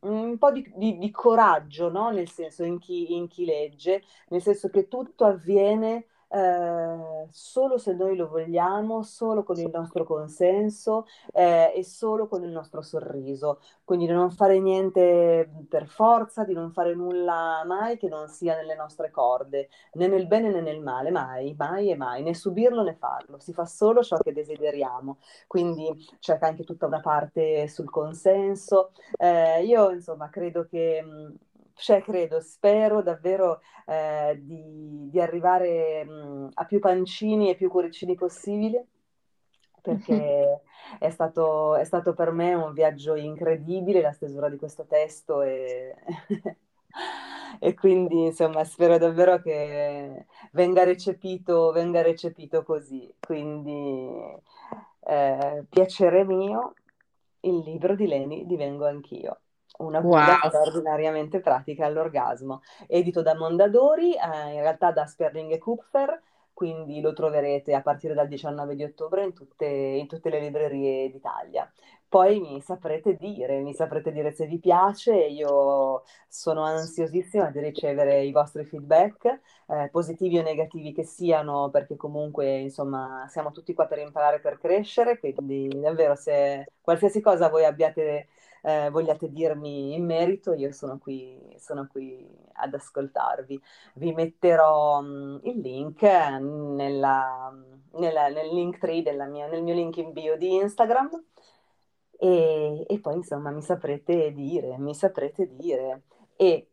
un 0.09 0.37
po' 0.37 0.51
di, 0.51 0.71
di, 0.75 0.97
di 0.97 1.11
coraggio, 1.11 1.89
no? 1.91 2.09
Nel 2.11 2.29
senso 2.29 2.63
in 2.63 2.79
chi, 2.79 3.15
in 3.15 3.27
chi 3.27 3.45
legge, 3.45 4.03
nel 4.29 4.41
senso 4.41 4.69
che 4.69 4.87
tutto 4.87 5.25
avviene 5.25 6.07
eh, 6.35 7.27
solo 7.31 7.77
se 7.77 7.93
noi 7.93 8.17
lo 8.17 8.27
vogliamo, 8.27 9.03
solo 9.03 9.43
con 9.43 9.57
il 9.57 9.69
nostro 9.71 10.03
consenso 10.03 11.05
eh, 11.31 11.71
e 11.73 11.83
solo 11.83 12.27
con 12.27 12.43
il 12.43 12.51
nostro 12.51 12.81
sorriso. 12.81 13.61
Quindi 13.85 14.05
di 14.07 14.11
non 14.11 14.31
fare 14.31 14.59
niente 14.59 15.49
per 15.69 15.87
forza, 15.87 16.43
di 16.43 16.53
non 16.53 16.71
fare 16.71 16.93
nulla 16.93 17.63
mai 17.65 17.97
che 17.97 18.09
non 18.09 18.27
sia 18.27 18.55
nelle 18.55 18.75
nostre 18.75 19.11
corde, 19.11 19.69
né 19.93 20.07
nel 20.07 20.27
bene 20.27 20.51
né 20.51 20.59
nel 20.61 20.81
male, 20.81 21.09
mai, 21.11 21.55
mai 21.57 21.89
e 21.91 21.95
mai, 21.95 22.21
né 22.21 22.33
subirlo 22.33 22.83
né 22.83 22.95
farlo. 22.95 23.39
Si 23.39 23.53
fa 23.53 23.65
solo 23.65 24.03
ciò 24.03 24.17
che 24.17 24.33
desideriamo. 24.33 25.17
Quindi 25.47 25.89
c'è 26.19 26.37
anche 26.41 26.63
tutta 26.65 26.85
una 26.85 26.99
parte 26.99 27.67
sul 27.69 27.89
consenso. 27.89 28.91
Eh, 29.17 29.63
io 29.63 29.89
insomma 29.91 30.29
credo 30.29 30.65
che 30.65 31.03
cioè, 31.75 32.01
credo, 32.01 32.39
spero 32.39 33.01
davvero 33.01 33.59
eh, 33.85 34.39
di, 34.41 35.09
di, 35.09 35.19
arrivare 35.19 36.03
mh, 36.05 36.49
a 36.53 36.65
più 36.65 36.79
pancini 36.79 37.49
e 37.49 37.55
più 37.55 37.69
cuoricini 37.69 38.15
possibile, 38.15 38.87
perché 39.81 40.61
è, 40.99 41.09
stato, 41.09 41.75
è 41.75 41.83
stato 41.83 42.13
per 42.13 42.31
me 42.31 42.53
un 42.53 42.73
viaggio 42.73 43.15
incredibile 43.15 44.01
la 44.01 44.13
stesura 44.13 44.49
di 44.49 44.57
questo 44.57 44.85
testo 44.85 45.41
e, 45.41 45.95
e 47.59 47.73
quindi 47.73 48.25
insomma 48.25 48.63
spero 48.63 48.97
davvero 48.97 49.41
che 49.41 50.25
venga 50.53 50.83
recepito, 50.83 51.71
venga 51.71 52.01
recepito 52.01 52.63
così. 52.63 53.13
Quindi 53.19 54.09
eh, 55.01 55.65
piacere 55.69 56.23
mio, 56.23 56.73
il 57.41 57.57
libro 57.59 57.95
di 57.95 58.07
Leni 58.07 58.45
divengo 58.45 58.87
anch'io 58.87 59.39
una 59.77 60.01
guida 60.01 60.39
wow. 60.41 60.49
straordinariamente 60.49 61.39
pratica 61.39 61.85
all'orgasmo. 61.85 62.61
Edito 62.87 63.21
da 63.21 63.35
Mondadori, 63.35 64.13
eh, 64.13 64.53
in 64.53 64.61
realtà 64.61 64.91
da 64.91 65.05
Sperling 65.05 65.51
e 65.51 65.57
Kupfer, 65.57 66.21
quindi 66.53 67.01
lo 67.01 67.11
troverete 67.11 67.73
a 67.73 67.81
partire 67.81 68.13
dal 68.13 68.29
19 68.29 68.75
di 68.75 68.83
ottobre 68.83 69.25
in 69.25 69.33
tutte, 69.33 69.65
in 69.65 70.07
tutte 70.07 70.29
le 70.29 70.39
librerie 70.39 71.11
d'Italia. 71.11 71.69
Poi 72.07 72.39
mi 72.39 72.61
saprete 72.61 73.15
dire, 73.17 73.59
mi 73.59 73.73
saprete 73.73 74.11
dire 74.13 74.31
se 74.31 74.45
vi 74.45 74.57
piace, 74.57 75.13
io 75.13 76.03
sono 76.29 76.63
ansiosissima 76.63 77.49
di 77.51 77.59
ricevere 77.59 78.23
i 78.23 78.31
vostri 78.31 78.63
feedback, 78.63 79.25
eh, 79.67 79.89
positivi 79.91 80.37
o 80.37 80.43
negativi 80.43 80.93
che 80.93 81.03
siano, 81.03 81.69
perché 81.69 81.97
comunque 81.97 82.59
insomma 82.59 83.25
siamo 83.27 83.51
tutti 83.51 83.73
qua 83.73 83.85
per 83.87 83.97
imparare, 83.97 84.39
per 84.39 84.57
crescere, 84.59 85.19
quindi 85.19 85.67
davvero 85.67 86.15
se 86.15 86.71
qualsiasi 86.79 87.19
cosa 87.19 87.49
voi 87.49 87.65
abbiate 87.65 88.29
eh, 88.65 88.89
vogliate 88.89 89.29
dirmi 89.29 89.93
in 89.93 90.05
merito, 90.05 90.53
io 90.53 90.71
sono 90.71 90.97
qui, 90.97 91.39
sono 91.59 91.87
qui 91.87 92.27
ad 92.53 92.73
ascoltarvi. 92.73 93.61
Vi 93.95 94.11
metterò 94.13 94.99
um, 94.99 95.39
il 95.43 95.59
link 95.59 96.01
nella, 96.01 97.53
nella, 97.91 98.27
nel 98.29 98.47
link 98.53 98.79
tree 98.79 99.03
mia, 99.27 99.47
nel 99.47 99.61
mio 99.61 99.73
link 99.75 99.97
in 99.97 100.11
bio 100.13 100.35
di 100.35 100.55
Instagram 100.55 101.09
e, 102.17 102.85
e 102.87 102.99
poi 102.99 103.15
insomma 103.17 103.51
mi 103.51 103.61
saprete 103.61 104.31
dire, 104.33 104.77
mi 104.79 104.95
saprete 104.95 105.55
dire. 105.55 106.03
E 106.35 106.69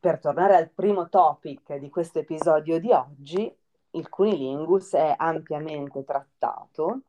per 0.00 0.18
tornare 0.18 0.56
al 0.56 0.70
primo 0.70 1.08
topic 1.08 1.76
di 1.76 1.88
questo 1.90 2.18
episodio 2.18 2.80
di 2.80 2.90
oggi, 2.90 3.56
il 3.90 4.08
cunilingus 4.08 4.94
è 4.94 5.14
ampiamente 5.16 6.04
trattato 6.04 7.02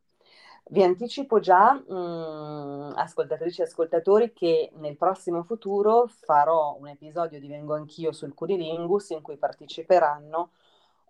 vi 0.70 0.84
anticipo 0.84 1.40
già, 1.40 1.74
mh, 1.74 1.94
mm, 1.94 2.92
ascoltatrici 2.96 3.62
e 3.62 3.64
ascoltatori, 3.66 4.34
che 4.34 4.72
nel 4.76 4.98
prossimo 4.98 5.44
futuro 5.44 6.08
farò 6.08 6.76
un 6.80 6.88
episodio 6.88 7.40
di 7.40 7.48
Vengo 7.48 7.76
Anch'io 7.76 8.12
sul 8.12 8.34
Curilingus 8.34 9.12
in 9.12 9.22
cui 9.22 9.38
parteciperanno 9.38 10.50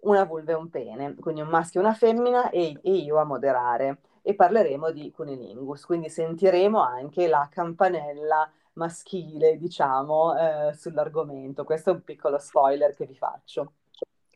una 0.02 0.24
vulva 0.26 0.52
e 0.52 0.56
un 0.56 0.70
pene, 0.70 1.15
quindi 1.15 1.41
un 1.41 1.50
maschio 1.50 1.82
e 1.82 1.84
una 1.84 1.93
femmina 1.93 2.50
e, 2.50 2.80
e 2.82 2.91
io 2.91 3.17
a 3.17 3.24
moderare 3.24 4.00
e 4.22 4.36
parleremo 4.36 4.91
di 4.91 5.12
cunilingus, 5.12 5.86
quindi 5.86 6.10
sentiremo 6.10 6.80
anche 6.80 7.28
la 7.28 7.48
campanella 7.52 8.50
maschile, 8.74 9.58
diciamo, 9.58 10.38
eh, 10.38 10.74
sull'argomento. 10.74 11.63
Questo 11.63 11.91
è 11.91 11.93
un 11.93 12.04
piccolo 12.04 12.38
spoiler 12.38 12.93
che 12.93 13.06
vi 13.06 13.15
faccio. 13.15 13.72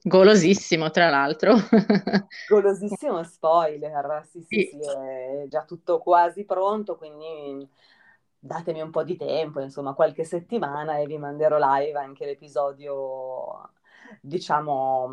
Golosissimo, 0.03 0.89
tra 0.89 1.09
l'altro. 1.09 1.53
Golosissimo 2.47 3.23
spoiler, 3.23 4.25
sì, 4.29 4.41
sì, 4.41 4.69
sì, 4.71 4.77
è 4.79 5.45
già 5.47 5.63
tutto 5.63 5.99
quasi 5.99 6.43
pronto, 6.43 6.97
quindi 6.97 7.67
datemi 8.39 8.81
un 8.81 8.89
po' 8.89 9.03
di 9.03 9.15
tempo, 9.15 9.59
insomma, 9.59 9.93
qualche 9.93 10.23
settimana 10.23 10.97
e 10.97 11.05
vi 11.05 11.17
manderò 11.19 11.57
live 11.59 11.99
anche 11.99 12.25
l'episodio, 12.25 13.69
diciamo, 14.19 15.07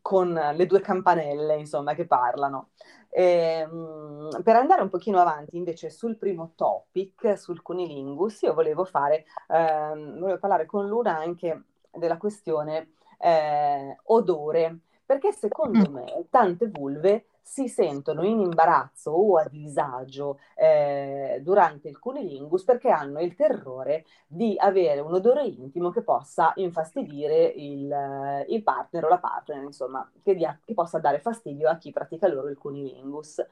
con 0.00 0.32
le 0.32 0.66
due 0.66 0.80
campanelle, 0.80 1.56
insomma, 1.58 1.94
che 1.94 2.06
parlano. 2.06 2.70
E, 3.10 3.66
ehm, 3.68 4.40
per 4.42 4.56
andare 4.56 4.80
un 4.82 4.88
pochino 4.88 5.20
avanti 5.20 5.56
invece 5.56 5.90
sul 5.90 6.16
primo 6.16 6.52
topic, 6.56 7.38
sul 7.38 7.60
cunilingus, 7.60 8.40
io 8.42 8.54
volevo 8.54 8.84
fare, 8.84 9.26
ehm, 9.48 10.18
volevo 10.18 10.38
parlare 10.38 10.64
con 10.66 10.88
Luna 10.88 11.16
anche 11.18 11.64
della 11.92 12.16
questione 12.16 12.94
eh, 13.18 13.96
odore, 14.04 14.78
perché 15.04 15.32
secondo 15.32 15.90
mm. 15.90 15.94
me 15.94 16.26
tante 16.30 16.68
vulve 16.68 17.26
si 17.44 17.68
sentono 17.68 18.24
in 18.24 18.40
imbarazzo 18.40 19.10
o 19.10 19.36
a 19.36 19.46
disagio 19.46 20.38
eh, 20.56 21.40
durante 21.42 21.88
il 21.88 21.98
cunilingus 21.98 22.64
perché 22.64 22.88
hanno 22.88 23.20
il 23.20 23.34
terrore 23.34 24.06
di 24.26 24.56
avere 24.58 25.00
un 25.00 25.12
odore 25.12 25.44
intimo 25.44 25.90
che 25.90 26.02
possa 26.02 26.52
infastidire 26.56 27.44
il, 27.44 28.44
il 28.48 28.62
partner 28.62 29.04
o 29.04 29.08
la 29.08 29.18
partner, 29.18 29.62
insomma, 29.62 30.10
che, 30.22 30.34
dia, 30.34 30.58
che, 30.64 30.72
possa 30.72 30.98
dare 30.98 31.20
fastidio 31.20 31.68
a 31.68 31.76
chi 31.76 31.92
pratica 31.92 32.28
loro 32.28 32.48
il 32.48 32.56
cunilingus. 32.56 33.46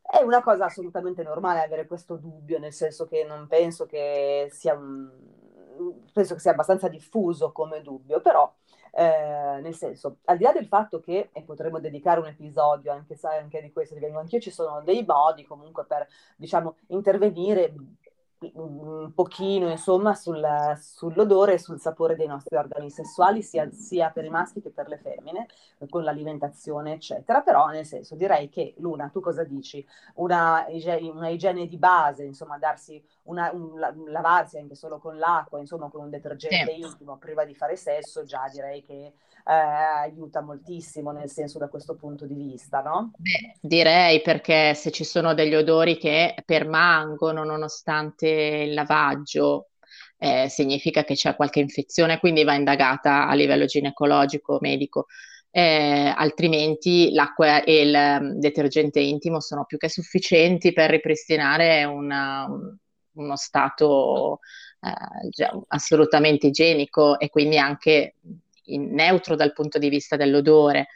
È 0.00 0.22
una 0.22 0.40
cosa 0.40 0.66
assolutamente 0.66 1.24
normale 1.24 1.64
avere 1.64 1.86
questo 1.86 2.16
dubbio, 2.16 2.60
nel 2.60 2.72
senso 2.72 3.06
che 3.06 3.24
non 3.24 3.48
penso 3.48 3.86
che 3.86 4.46
sia, 4.52 4.78
penso 6.12 6.34
che 6.34 6.40
sia 6.40 6.52
abbastanza 6.52 6.86
diffuso 6.86 7.50
come 7.50 7.82
dubbio, 7.82 8.20
però 8.20 8.50
eh, 8.98 9.60
nel 9.60 9.74
senso, 9.74 10.18
al 10.24 10.38
di 10.38 10.44
là 10.44 10.52
del 10.52 10.66
fatto 10.66 11.00
che, 11.00 11.28
e 11.32 11.42
potremmo 11.42 11.78
dedicare 11.78 12.18
un 12.18 12.28
episodio 12.28 12.92
anche, 12.92 13.14
sai, 13.14 13.38
anche 13.38 13.60
di 13.60 13.70
questo, 13.70 13.94
ti 13.94 14.00
vengo 14.00 14.18
anch'io, 14.18 14.40
ci 14.40 14.50
sono 14.50 14.80
dei 14.80 15.04
modi 15.06 15.44
comunque 15.44 15.84
per, 15.84 16.08
diciamo, 16.34 16.76
intervenire 16.88 17.74
un 18.54 19.12
pochino 19.14 19.70
insomma 19.70 20.14
sul, 20.14 20.44
sull'odore 20.78 21.54
e 21.54 21.58
sul 21.58 21.80
sapore 21.80 22.16
dei 22.16 22.26
nostri 22.26 22.56
organi 22.56 22.90
sessuali 22.90 23.42
sia, 23.42 23.70
sia, 23.72 24.10
per 24.10 24.24
i 24.24 24.28
maschi 24.28 24.60
che 24.60 24.70
per 24.70 24.88
le 24.88 24.98
femmine 24.98 25.46
con 25.88 26.04
l'alimentazione 26.04 26.92
eccetera 26.92 27.40
però 27.40 27.66
nel 27.68 27.86
senso 27.86 28.14
direi 28.14 28.48
che 28.50 28.74
Luna 28.78 29.08
tu 29.08 29.20
cosa 29.20 29.42
dici 29.44 29.84
una, 30.16 30.66
una 31.12 31.28
igiene 31.28 31.66
di 31.66 31.78
base 31.78 32.24
insomma 32.24 32.58
darsi 32.58 33.02
una, 33.24 33.50
un, 33.52 33.78
lavarsi 34.08 34.58
anche 34.58 34.74
solo 34.74 34.98
con 34.98 35.16
l'acqua 35.16 35.58
insomma 35.58 35.88
con 35.88 36.02
un 36.02 36.10
detergente 36.10 36.74
sì. 36.74 36.80
intimo 36.80 37.16
prima 37.16 37.44
di 37.44 37.54
fare 37.54 37.76
sesso 37.76 38.24
già 38.24 38.48
direi 38.52 38.82
che 38.82 39.14
eh, 39.48 39.52
aiuta 39.52 40.40
moltissimo 40.40 41.12
nel 41.12 41.30
senso 41.30 41.58
da 41.58 41.68
questo 41.68 41.94
punto 41.94 42.26
di 42.26 42.34
vista, 42.34 42.80
no? 42.82 43.12
Beh, 43.16 43.58
direi 43.60 44.20
perché 44.20 44.74
se 44.74 44.90
ci 44.90 45.04
sono 45.04 45.34
degli 45.34 45.54
odori 45.54 45.96
che 45.96 46.34
permangono 46.44 47.44
nonostante 47.44 48.28
il 48.28 48.74
lavaggio, 48.74 49.68
eh, 50.18 50.48
significa 50.48 51.04
che 51.04 51.14
c'è 51.14 51.36
qualche 51.36 51.60
infezione, 51.60 52.18
quindi 52.18 52.42
va 52.42 52.54
indagata 52.54 53.28
a 53.28 53.34
livello 53.34 53.66
ginecologico, 53.66 54.58
medico. 54.60 55.06
Eh, 55.50 56.12
altrimenti 56.14 57.12
l'acqua 57.12 57.62
e 57.62 57.80
il 57.80 57.94
um, 57.94 58.38
detergente 58.38 59.00
intimo 59.00 59.40
sono 59.40 59.64
più 59.64 59.78
che 59.78 59.88
sufficienti 59.88 60.72
per 60.74 60.90
ripristinare 60.90 61.84
una, 61.84 62.44
un, 62.46 62.76
uno 63.12 63.36
stato 63.36 64.40
eh, 64.80 65.48
assolutamente 65.68 66.48
igienico 66.48 67.18
e 67.18 67.30
quindi 67.30 67.56
anche 67.56 68.16
neutro 68.66 69.34
dal 69.36 69.52
punto 69.52 69.78
di 69.78 69.88
vista 69.88 70.16
dell'odore. 70.16 70.88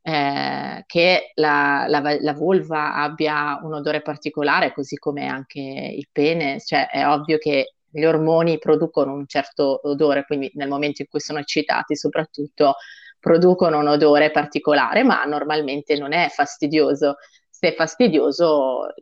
Eh, 0.00 0.84
che 0.86 1.32
la, 1.34 1.84
la, 1.88 2.16
la, 2.20 2.32
vulva 2.32 2.94
abbia 2.94 3.60
un 3.62 3.74
odore 3.74 4.00
particolare, 4.00 4.72
così 4.72 4.96
come 4.96 5.26
anche 5.26 5.60
il 5.60 6.08
pene, 6.10 6.60
cioè 6.60 6.88
è 6.88 7.06
ovvio 7.06 7.36
che 7.36 7.74
gli 7.90 8.04
ormoni 8.04 8.58
producono 8.58 9.12
un 9.12 9.26
certo 9.26 9.80
odore, 9.84 10.24
quindi 10.24 10.50
nel 10.54 10.68
momento 10.68 11.02
in 11.02 11.08
cui 11.08 11.20
sono 11.20 11.40
eccitati 11.40 11.96
soprattutto 11.96 12.76
producono 13.18 13.78
un 13.78 13.88
odore 13.88 14.30
particolare, 14.30 15.02
ma 15.02 15.24
normalmente 15.24 15.98
non 15.98 16.12
è 16.12 16.28
fastidioso. 16.28 17.16
Se 17.50 17.68
è 17.68 17.74
fastidioso 17.74 18.94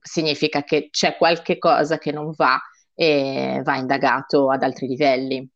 significa 0.00 0.62
che 0.62 0.88
c'è 0.90 1.16
qualche 1.16 1.58
cosa 1.58 1.98
che 1.98 2.12
non 2.12 2.32
va 2.34 2.58
e 2.94 3.60
va 3.62 3.76
indagato 3.76 4.50
ad 4.50 4.62
altri 4.62 4.86
livelli. 4.86 5.48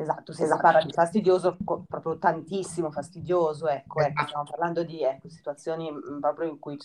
Esatto, 0.00 0.32
se 0.32 0.44
esatto. 0.44 0.56
si 0.56 0.62
parla 0.62 0.82
di 0.82 0.92
fastidioso, 0.92 1.56
proprio 1.86 2.16
tantissimo 2.16 2.90
fastidioso, 2.90 3.68
ecco, 3.68 4.00
ecco 4.00 4.24
stiamo 4.24 4.44
parlando 4.48 4.82
di 4.82 5.02
ecco, 5.02 5.28
situazioni 5.28 5.92
mm, 5.92 6.20
proprio 6.20 6.48
in 6.48 6.58
cui 6.58 6.78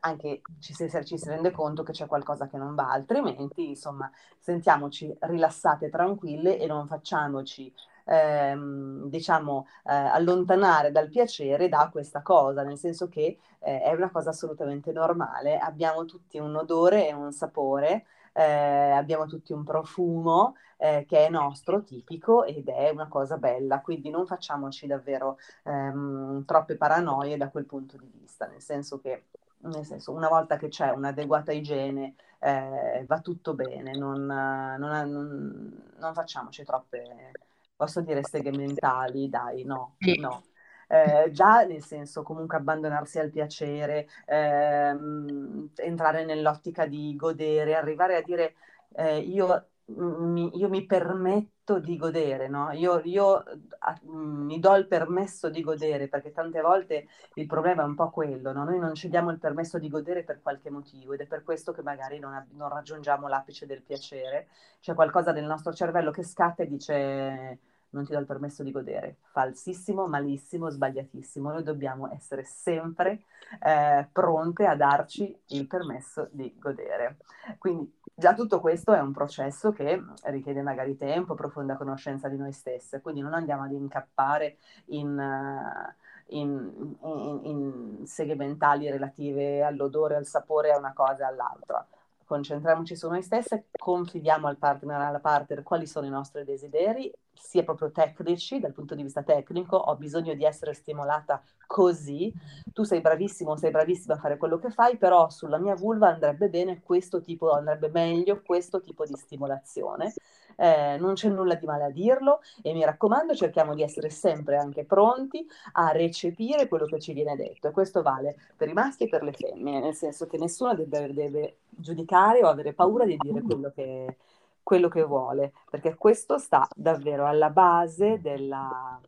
anche 0.00 0.42
ci 0.60 0.74
si, 0.74 0.86
ci 1.04 1.16
si, 1.16 1.28
rende 1.30 1.50
conto 1.50 1.82
che 1.82 1.92
c'è 1.92 2.06
qualcosa 2.06 2.46
che 2.46 2.58
non 2.58 2.74
va, 2.74 2.90
altrimenti, 2.90 3.70
insomma, 3.70 4.10
sentiamoci 4.38 5.16
rilassate, 5.20 5.88
tranquille 5.88 6.58
e 6.58 6.66
non 6.66 6.86
facciamoci, 6.86 7.72
ehm, 8.04 9.08
diciamo, 9.08 9.66
eh, 9.84 9.94
allontanare 9.94 10.92
dal 10.92 11.08
piacere 11.08 11.70
da 11.70 11.88
questa 11.90 12.20
cosa, 12.20 12.62
nel 12.64 12.76
senso 12.76 13.08
che 13.08 13.38
eh, 13.60 13.80
è 13.80 13.94
una 13.94 14.10
cosa 14.10 14.28
assolutamente 14.28 14.92
normale, 14.92 15.56
abbiamo 15.56 16.04
tutti 16.04 16.38
un 16.38 16.54
odore 16.54 17.08
e 17.08 17.14
un 17.14 17.32
sapore, 17.32 18.04
eh, 18.32 18.90
abbiamo 18.90 19.26
tutti 19.26 19.52
un 19.52 19.64
profumo 19.64 20.54
eh, 20.76 21.04
che 21.08 21.26
è 21.26 21.30
nostro, 21.30 21.82
tipico 21.82 22.44
ed 22.44 22.68
è 22.68 22.90
una 22.90 23.08
cosa 23.08 23.36
bella, 23.36 23.80
quindi 23.80 24.10
non 24.10 24.26
facciamoci 24.26 24.86
davvero 24.86 25.38
ehm, 25.64 26.44
troppe 26.44 26.76
paranoie 26.76 27.36
da 27.36 27.48
quel 27.48 27.66
punto 27.66 27.96
di 27.96 28.10
vista, 28.12 28.46
nel 28.46 28.62
senso 28.62 29.00
che 29.00 29.24
nel 29.60 29.84
senso, 29.84 30.12
una 30.12 30.28
volta 30.28 30.56
che 30.56 30.68
c'è 30.68 30.90
un'adeguata 30.90 31.50
igiene 31.50 32.14
eh, 32.38 33.04
va 33.06 33.20
tutto 33.20 33.54
bene, 33.54 33.96
non, 33.96 34.24
non, 34.24 34.78
non, 34.78 35.92
non, 35.98 36.14
facciamoci 36.14 36.62
troppe, 36.62 37.32
posso 37.74 38.00
dire, 38.00 38.22
seghe 38.22 38.52
mentali, 38.52 39.28
dai, 39.28 39.64
no, 39.64 39.96
no. 40.20 40.42
Eh, 40.90 41.30
già 41.32 41.64
nel 41.64 41.82
senso 41.84 42.22
comunque 42.22 42.56
abbandonarsi 42.56 43.18
al 43.18 43.30
piacere, 43.30 44.08
ehm, 44.26 45.70
entrare 45.76 46.24
nell'ottica 46.24 46.86
di 46.86 47.14
godere, 47.14 47.74
arrivare 47.76 48.16
a 48.16 48.22
dire 48.22 48.54
eh, 48.94 49.18
io 49.18 49.66
mi, 49.96 50.50
io 50.58 50.68
mi 50.68 50.84
permetto 50.84 51.78
di 51.78 51.96
godere, 51.96 52.48
no? 52.48 52.70
Io, 52.72 53.00
io 53.04 53.42
a, 53.78 53.98
mi 54.02 54.58
do 54.58 54.74
il 54.76 54.86
permesso 54.86 55.48
di 55.50 55.62
godere, 55.62 56.08
perché 56.08 56.32
tante 56.32 56.60
volte 56.60 57.08
il 57.34 57.46
problema 57.46 57.82
è 57.82 57.86
un 57.86 57.94
po' 57.94 58.10
quello, 58.10 58.52
no? 58.52 58.64
Noi 58.64 58.78
non 58.78 58.94
ci 58.94 59.08
diamo 59.08 59.30
il 59.30 59.38
permesso 59.38 59.78
di 59.78 59.88
godere 59.88 60.24
per 60.24 60.40
qualche 60.42 60.70
motivo 60.70 61.12
ed 61.14 61.20
è 61.20 61.26
per 61.26 61.42
questo 61.42 61.72
che 61.72 61.82
magari 61.82 62.18
non, 62.18 62.46
non 62.52 62.68
raggiungiamo 62.68 63.28
l'apice 63.28 63.66
del 63.66 63.82
piacere. 63.82 64.48
C'è 64.80 64.94
qualcosa 64.94 65.32
del 65.32 65.44
nostro 65.44 65.72
cervello 65.72 66.10
che 66.10 66.22
scatta 66.22 66.62
e 66.62 66.66
dice 66.66 67.58
non 67.90 68.04
ti 68.04 68.12
do 68.12 68.18
il 68.18 68.26
permesso 68.26 68.62
di 68.62 68.70
godere. 68.70 69.16
Falsissimo, 69.32 70.06
malissimo, 70.06 70.68
sbagliatissimo. 70.68 71.50
Noi 71.50 71.62
dobbiamo 71.62 72.10
essere 72.12 72.44
sempre 72.44 73.22
eh, 73.60 74.06
pronte 74.12 74.66
a 74.66 74.76
darci 74.76 75.36
il 75.48 75.66
permesso 75.66 76.28
di 76.32 76.54
godere. 76.58 77.16
Quindi 77.58 77.92
già 78.14 78.34
tutto 78.34 78.60
questo 78.60 78.92
è 78.92 79.00
un 79.00 79.12
processo 79.12 79.72
che 79.72 80.02
richiede 80.24 80.62
magari 80.62 80.96
tempo, 80.96 81.34
profonda 81.34 81.76
conoscenza 81.76 82.28
di 82.28 82.36
noi 82.36 82.52
stesse, 82.52 83.00
quindi 83.00 83.20
non 83.20 83.34
andiamo 83.34 83.64
ad 83.64 83.72
incappare 83.72 84.58
in... 84.86 85.16
Uh, 85.16 86.06
in, 86.30 86.94
in, 87.04 87.40
in 87.44 88.06
seghe 88.06 88.34
mentali 88.34 88.90
relative 88.90 89.62
all'odore, 89.62 90.14
al 90.14 90.26
sapore, 90.26 90.72
a 90.72 90.76
una 90.76 90.92
cosa 90.92 91.22
e 91.22 91.26
all'altra 91.26 91.86
concentriamoci 92.28 92.94
su 92.94 93.08
noi 93.08 93.22
stesse, 93.22 93.68
confidiamo 93.72 94.48
al 94.48 94.58
partner, 94.58 95.00
alla 95.00 95.18
partner 95.18 95.62
quali 95.62 95.86
sono 95.86 96.04
i 96.04 96.10
nostri 96.10 96.44
desideri, 96.44 97.10
sia 97.32 97.64
proprio 97.64 97.90
tecnici, 97.90 98.60
dal 98.60 98.74
punto 98.74 98.94
di 98.94 99.02
vista 99.02 99.22
tecnico, 99.22 99.76
ho 99.76 99.96
bisogno 99.96 100.34
di 100.34 100.44
essere 100.44 100.74
stimolata 100.74 101.42
così, 101.66 102.30
tu 102.72 102.82
sei 102.82 103.00
bravissimo, 103.00 103.56
sei 103.56 103.70
bravissima 103.70 104.14
a 104.14 104.18
fare 104.18 104.36
quello 104.36 104.58
che 104.58 104.70
fai, 104.70 104.98
però 104.98 105.30
sulla 105.30 105.58
mia 105.58 105.74
vulva 105.74 106.08
andrebbe 106.08 106.50
bene 106.50 106.82
questo 106.82 107.22
tipo, 107.22 107.50
andrebbe 107.52 107.88
meglio 107.88 108.42
questo 108.42 108.80
tipo 108.80 109.06
di 109.06 109.16
stimolazione 109.16 110.12
eh, 110.58 110.96
non 110.98 111.14
c'è 111.14 111.28
nulla 111.28 111.54
di 111.54 111.66
male 111.66 111.84
a 111.84 111.90
dirlo 111.90 112.40
e 112.62 112.72
mi 112.72 112.84
raccomando 112.84 113.34
cerchiamo 113.34 113.74
di 113.74 113.82
essere 113.82 114.10
sempre 114.10 114.56
anche 114.56 114.84
pronti 114.84 115.46
a 115.72 115.90
recepire 115.92 116.66
quello 116.68 116.86
che 116.86 116.98
ci 116.98 117.12
viene 117.12 117.36
detto. 117.36 117.68
E 117.68 117.70
questo 117.70 118.02
vale 118.02 118.36
per 118.56 118.68
i 118.68 118.72
maschi 118.72 119.04
e 119.04 119.08
per 119.08 119.22
le 119.22 119.32
femmine, 119.32 119.80
nel 119.80 119.94
senso 119.94 120.26
che 120.26 120.36
nessuno 120.36 120.74
deve, 120.74 121.12
deve 121.12 121.58
giudicare 121.68 122.42
o 122.42 122.48
avere 122.48 122.72
paura 122.72 123.04
di 123.04 123.16
dire 123.16 123.40
quello 123.42 123.70
che, 123.74 124.16
quello 124.62 124.88
che 124.88 125.02
vuole, 125.04 125.52
perché 125.70 125.94
questo 125.94 126.38
sta 126.38 126.68
davvero 126.74 127.26
alla 127.26 127.50
base 127.50 128.20
della, 128.20 129.00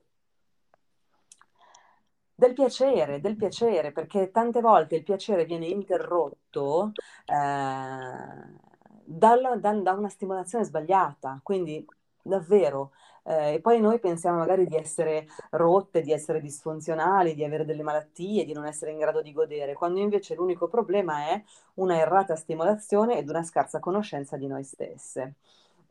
del 2.34 2.52
piacere, 2.54 3.20
del 3.20 3.36
piacere, 3.36 3.92
perché 3.92 4.30
tante 4.30 4.60
volte 4.60 4.96
il 4.96 5.02
piacere 5.02 5.44
viene 5.44 5.66
interrotto 5.66 6.92
eh, 7.26 8.68
dalla, 9.10 9.56
da, 9.56 9.72
da 9.74 9.92
una 9.92 10.08
stimolazione 10.08 10.64
sbagliata, 10.64 11.40
quindi 11.42 11.84
davvero. 12.22 12.92
Eh, 13.24 13.54
e 13.54 13.60
poi 13.60 13.80
noi 13.80 13.98
pensiamo 13.98 14.38
magari 14.38 14.66
di 14.66 14.76
essere 14.76 15.26
rotte, 15.50 16.00
di 16.00 16.12
essere 16.12 16.40
disfunzionali, 16.40 17.34
di 17.34 17.44
avere 17.44 17.64
delle 17.64 17.82
malattie, 17.82 18.44
di 18.44 18.52
non 18.52 18.66
essere 18.66 18.92
in 18.92 18.98
grado 18.98 19.20
di 19.22 19.32
godere, 19.32 19.74
quando 19.74 19.98
invece 20.00 20.34
l'unico 20.34 20.68
problema 20.68 21.28
è 21.28 21.42
una 21.74 21.96
errata 21.98 22.36
stimolazione 22.36 23.18
ed 23.18 23.28
una 23.28 23.42
scarsa 23.42 23.78
conoscenza 23.80 24.36
di 24.36 24.46
noi 24.46 24.64
stesse. 24.64 25.34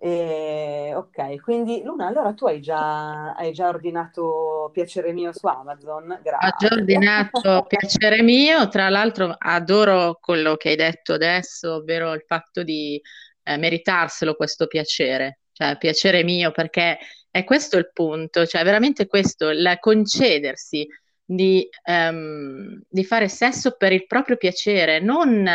E, 0.02 0.94
ok, 0.96 1.42
quindi 1.42 1.82
Luna, 1.84 2.08
allora 2.08 2.34
tu 2.34 2.46
hai 2.46 2.62
già, 2.62 3.34
hai 3.34 3.52
già 3.52 3.68
ordinato 3.68 4.70
Piacere 4.72 5.12
mio 5.12 5.34
su 5.34 5.46
Amazon? 5.46 6.20
Grazie. 6.24 6.48
Ho 6.48 6.56
già 6.58 6.74
ordinato 6.74 7.66
Piacere 7.68 8.22
mio, 8.22 8.70
tra 8.70 8.88
l'altro 8.88 9.36
adoro 9.38 10.18
quello 10.22 10.56
che 10.56 10.70
hai 10.70 10.76
detto 10.78 11.14
adesso, 11.14 11.76
ovvero 11.76 12.14
il 12.14 12.24
fatto 12.26 12.64
di 12.64 13.02
eh, 13.44 13.58
meritarselo 13.58 14.36
questo 14.36 14.68
piacere, 14.68 15.40
cioè 15.52 15.78
piacere 15.78 16.24
mio, 16.24 16.52
perché 16.52 16.98
è 17.30 17.44
questo 17.44 17.78
il 17.78 17.92
punto, 17.92 18.46
cioè 18.46 18.64
veramente 18.64 19.06
questo, 19.06 19.50
il 19.50 19.78
concedersi 19.82 20.88
di, 21.26 21.68
um, 21.84 22.82
di 22.88 23.04
fare 23.04 23.28
sesso 23.28 23.76
per 23.76 23.92
il 23.92 24.08
proprio 24.08 24.38
piacere, 24.38 25.00
non 25.00 25.46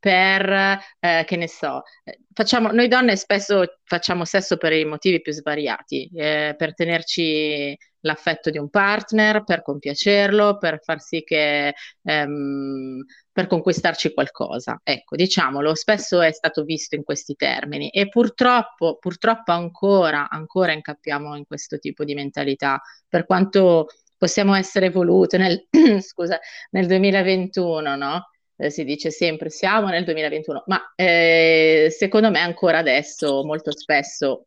per, 0.00 0.78
eh, 0.98 1.24
che 1.26 1.36
ne 1.36 1.46
so, 1.46 1.82
eh, 2.04 2.20
facciamo, 2.32 2.72
noi 2.72 2.88
donne 2.88 3.16
spesso 3.16 3.64
facciamo 3.84 4.24
sesso 4.24 4.56
per 4.56 4.72
i 4.72 4.84
motivi 4.84 5.20
più 5.20 5.32
svariati, 5.32 6.10
eh, 6.14 6.54
per 6.56 6.74
tenerci 6.74 7.76
l'affetto 8.00 8.48
di 8.50 8.56
un 8.58 8.70
partner, 8.70 9.44
per 9.44 9.62
compiacerlo, 9.62 10.56
per 10.56 10.80
far 10.82 11.00
sì 11.00 11.22
che, 11.22 11.74
ehm, 12.02 13.04
per 13.30 13.46
conquistarci 13.46 14.12
qualcosa. 14.14 14.80
Ecco, 14.82 15.16
diciamolo, 15.16 15.74
spesso 15.74 16.20
è 16.22 16.32
stato 16.32 16.64
visto 16.64 16.94
in 16.96 17.04
questi 17.04 17.34
termini 17.34 17.90
e 17.90 18.08
purtroppo, 18.08 18.96
purtroppo 18.98 19.52
ancora, 19.52 20.28
ancora 20.30 20.72
incappiamo 20.72 21.36
in 21.36 21.44
questo 21.46 21.78
tipo 21.78 22.04
di 22.04 22.14
mentalità, 22.14 22.80
per 23.06 23.26
quanto 23.26 23.86
possiamo 24.16 24.54
essere 24.54 24.86
evolute 24.86 25.36
nel, 25.38 25.66
scusa, 26.02 26.38
nel 26.70 26.86
2021, 26.86 27.96
no? 27.96 28.28
Eh, 28.60 28.70
si 28.70 28.84
dice 28.84 29.10
sempre 29.10 29.48
siamo 29.48 29.88
nel 29.88 30.04
2021, 30.04 30.64
ma 30.66 30.92
eh, 30.94 31.88
secondo 31.90 32.30
me 32.30 32.40
ancora 32.40 32.78
adesso 32.78 33.42
molto 33.44 33.76
spesso 33.76 34.46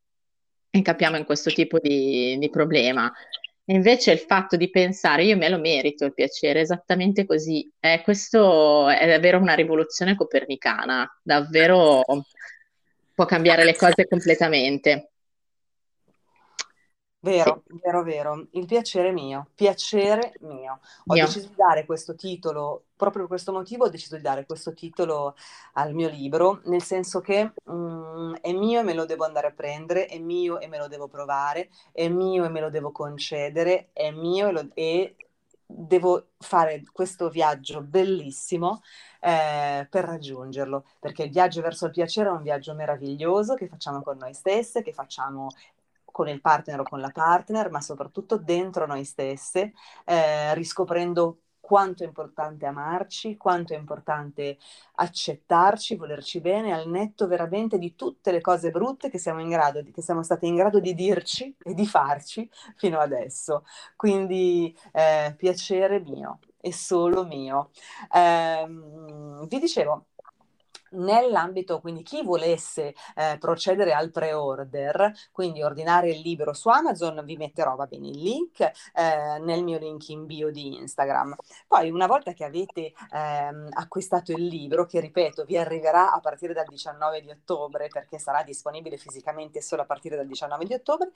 incappiamo 0.70 1.18
in 1.18 1.26
questo 1.26 1.52
tipo 1.52 1.80
di, 1.80 2.38
di 2.38 2.50
problema. 2.50 3.12
Invece 3.68 4.12
il 4.12 4.20
fatto 4.20 4.58
di 4.58 4.70
pensare 4.70 5.24
io 5.24 5.38
me 5.38 5.50
lo 5.50 5.58
merito 5.58 6.06
il 6.06 6.14
piacere, 6.14 6.60
esattamente 6.60 7.26
così, 7.26 7.72
eh, 7.80 8.02
questo 8.04 8.90
è 8.90 9.08
davvero 9.08 9.40
una 9.40 9.54
rivoluzione 9.54 10.16
copernicana, 10.16 11.10
davvero 11.22 12.04
può 13.14 13.26
cambiare 13.26 13.64
le 13.64 13.76
cose 13.76 14.08
completamente. 14.08 15.13
Vero, 17.24 17.64
sì. 17.66 17.80
vero, 17.82 18.04
vero. 18.04 18.48
Il 18.52 18.66
piacere 18.66 19.14
mio, 19.14 19.48
piacere 19.56 20.34
mio. 20.42 20.80
Ho 21.06 21.14
mio. 21.14 21.26
deciso 21.26 21.48
di 21.48 21.56
dare 21.56 21.86
questo 21.86 22.16
titolo, 22.16 22.88
proprio 22.98 23.22
per 23.22 23.30
questo 23.30 23.54
motivo 23.54 23.86
ho 23.86 23.90
deciso 23.90 24.18
di 24.18 24.22
dare 24.22 24.46
questo 24.46 24.74
titolo 24.74 25.34
al 25.74 25.94
mio 25.94 26.10
libro, 26.10 26.60
nel 26.66 26.84
senso 26.84 27.22
che 27.22 27.54
um, 27.64 28.36
è 28.42 28.52
mio 28.52 28.82
e 28.82 28.84
me 28.84 28.94
lo 28.94 29.06
devo 29.06 29.24
andare 29.24 29.48
a 29.48 29.52
prendere, 29.52 30.08
è 30.08 30.20
mio 30.20 30.60
e 30.60 30.68
me 30.68 30.78
lo 30.78 30.90
devo 30.90 31.08
provare, 31.08 31.70
è 31.94 32.10
mio 32.10 32.44
e 32.44 32.50
me 32.50 32.60
lo 32.60 32.70
devo 32.70 32.92
concedere, 32.92 33.92
è 33.94 34.12
mio 34.12 34.50
e, 34.50 34.52
lo, 34.52 34.70
e 34.74 35.16
devo 35.66 36.32
fare 36.40 36.84
questo 36.92 37.30
viaggio 37.30 37.80
bellissimo 37.82 38.82
eh, 39.22 39.88
per 39.90 40.04
raggiungerlo, 40.04 40.84
perché 41.00 41.24
il 41.24 41.32
viaggio 41.32 41.62
verso 41.62 41.86
il 41.86 41.92
piacere 41.92 42.28
è 42.28 42.34
un 42.34 42.44
viaggio 42.44 42.74
meraviglioso 42.74 43.56
che 43.56 43.68
facciamo 43.70 44.02
con 44.02 44.18
noi 44.18 44.34
stesse, 44.34 44.82
che 44.82 44.92
facciamo 44.92 45.48
con 46.14 46.30
il 46.30 46.40
partner 46.40 46.82
o 46.82 46.84
con 46.84 47.02
la 47.02 47.10
partner, 47.10 47.72
ma 47.72 47.82
soprattutto 47.82 48.38
dentro 48.38 48.86
noi 48.86 49.04
stesse, 49.04 49.74
eh, 50.06 50.54
riscoprendo 50.54 51.40
quanto 51.60 52.04
è 52.04 52.06
importante 52.06 52.66
amarci, 52.68 53.36
quanto 53.36 53.74
è 53.74 53.78
importante 53.78 54.58
accettarci, 54.96 55.96
volerci 55.96 56.40
bene, 56.40 56.72
al 56.74 56.88
netto 56.88 57.26
veramente 57.26 57.80
di 57.80 57.96
tutte 57.96 58.32
le 58.32 58.42
cose 58.42 58.70
brutte 58.70 59.10
che 59.10 59.18
siamo, 59.18 59.40
in 59.42 59.50
grado 59.50 59.82
di, 59.82 59.92
che 59.92 60.02
siamo 60.02 60.22
state 60.24 60.46
in 60.46 60.56
grado 60.56 60.80
di 60.80 60.94
dirci 60.94 61.56
e 61.64 61.74
di 61.74 61.88
farci 61.88 62.48
fino 62.76 63.00
adesso. 63.00 63.66
Quindi 63.96 64.78
eh, 64.92 65.34
piacere 65.36 66.00
mio 66.00 66.40
e 66.60 66.74
solo 66.74 67.26
mio. 67.26 67.72
Eh, 68.14 68.68
vi 69.48 69.60
dicevo, 69.60 70.08
nell'ambito, 70.94 71.80
quindi 71.80 72.04
chi 72.04 72.24
volesse 72.24 72.94
eh, 73.16 73.38
procedere 73.40 73.94
al 73.94 74.12
pre-order, 74.12 75.12
quindi 75.32 75.64
ordinare 75.64 76.12
il 76.12 76.20
libro 76.22 76.54
su 76.54 76.70
Amazon, 76.70 77.22
vi 77.24 77.38
metterò 77.38 77.76
va 77.76 77.86
bene 77.86 78.10
il 78.10 78.20
link 78.20 78.60
eh, 78.60 79.40
nel 79.40 79.64
mio 79.64 79.78
link 79.78 80.10
in 80.10 80.26
bio 80.26 80.52
di 80.52 80.76
Instagram. 80.76 81.36
Poi 81.68 81.90
una 81.90 82.08
volta 82.08 82.34
che 82.34 82.44
avete 82.44 82.94
ehm, 83.12 83.70
acquistato 83.72 84.32
il 84.32 84.46
libro, 84.46 84.86
che 84.86 85.00
ripeto 85.00 85.46
vi 85.46 85.58
arriverà 85.58 86.12
a 86.12 86.20
partire 86.20 86.54
dal 86.54 86.68
19 86.68 87.22
di 87.22 87.30
ottobre, 87.30 87.88
perché 87.88 88.20
sarà 88.20 88.44
disponibile 88.44 88.98
fisicamente 88.98 89.62
solo 89.62 89.84
a 89.84 89.86
partire 89.86 90.16
dal 90.16 90.28
19 90.28 90.66
di 90.66 90.74
ottobre, 90.74 91.12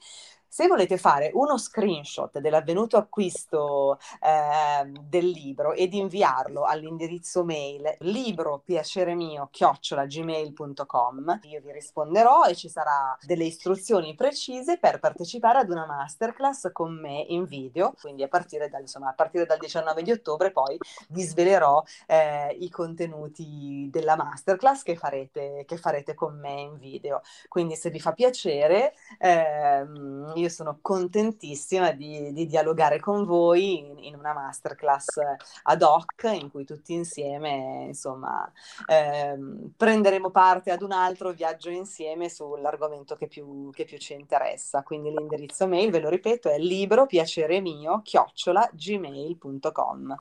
se 0.46 0.66
volete 0.66 0.98
fare 0.98 1.30
uno 1.34 1.58
screenshot 1.58 2.38
dell'avvenuto 2.38 2.96
acquisto 2.96 3.98
eh, 4.20 4.90
del 5.00 5.28
libro 5.28 5.72
ed 5.72 5.94
inviarlo 5.94 6.64
all'indirizzo 6.64 7.44
mail 7.44 7.96
libro 8.00 8.62
piacere 8.64 9.14
mio 9.14 9.48
chiocciolata 9.50 9.67
chiocciolagmail.com. 9.68 11.40
Io 11.42 11.60
vi 11.60 11.72
risponderò 11.72 12.44
e 12.44 12.54
ci 12.54 12.68
sarà 12.68 13.16
delle 13.22 13.44
istruzioni 13.44 14.14
precise 14.14 14.78
per 14.78 14.98
partecipare 14.98 15.58
ad 15.58 15.70
una 15.70 15.86
masterclass 15.86 16.70
con 16.72 16.98
me 16.98 17.24
in 17.28 17.44
video, 17.44 17.94
quindi 18.00 18.22
a 18.22 18.28
partire 18.28 18.68
dal, 18.68 18.82
insomma, 18.82 19.10
a 19.10 19.14
partire 19.14 19.44
dal 19.44 19.58
19 19.58 20.02
di 20.02 20.12
ottobre 20.12 20.50
poi 20.50 20.78
vi 21.08 21.22
svelerò 21.22 21.82
eh, 22.06 22.56
i 22.60 22.70
contenuti 22.70 23.88
della 23.90 24.16
masterclass 24.16 24.82
che 24.82 24.96
farete, 24.96 25.64
che 25.66 25.76
farete 25.76 26.14
con 26.14 26.38
me 26.38 26.60
in 26.60 26.78
video. 26.78 27.20
Quindi 27.48 27.76
se 27.76 27.90
vi 27.90 28.00
fa 28.00 28.12
piacere, 28.12 28.94
ehm, 29.18 30.32
io 30.34 30.48
sono 30.48 30.78
contentissima 30.80 31.92
di, 31.92 32.32
di 32.32 32.46
dialogare 32.46 33.00
con 33.00 33.24
voi 33.24 33.78
in, 33.78 33.98
in, 33.98 34.14
una 34.14 34.32
masterclass 34.32 35.18
ad 35.64 35.82
hoc 35.82 36.24
in 36.32 36.50
cui 36.50 36.64
tutti 36.64 36.92
insieme, 36.92 37.84
insomma, 37.88 38.50
ehm, 38.86 39.57
prenderemo 39.76 40.30
parte 40.30 40.70
ad 40.70 40.82
un 40.82 40.92
altro 40.92 41.30
viaggio 41.32 41.70
insieme 41.70 42.28
sull'argomento 42.28 43.16
che 43.16 43.26
più, 43.26 43.70
che 43.72 43.84
più 43.84 43.98
ci 43.98 44.14
interessa. 44.14 44.82
Quindi 44.82 45.10
l'indirizzo 45.10 45.66
mail, 45.66 45.90
ve 45.90 46.00
lo 46.00 46.08
ripeto, 46.08 46.48
è 46.48 46.58
libro 46.58 47.06
piacere 47.06 47.60
mio 47.60 48.00
chiocciola 48.02 48.68
gmail.com. 48.72 50.16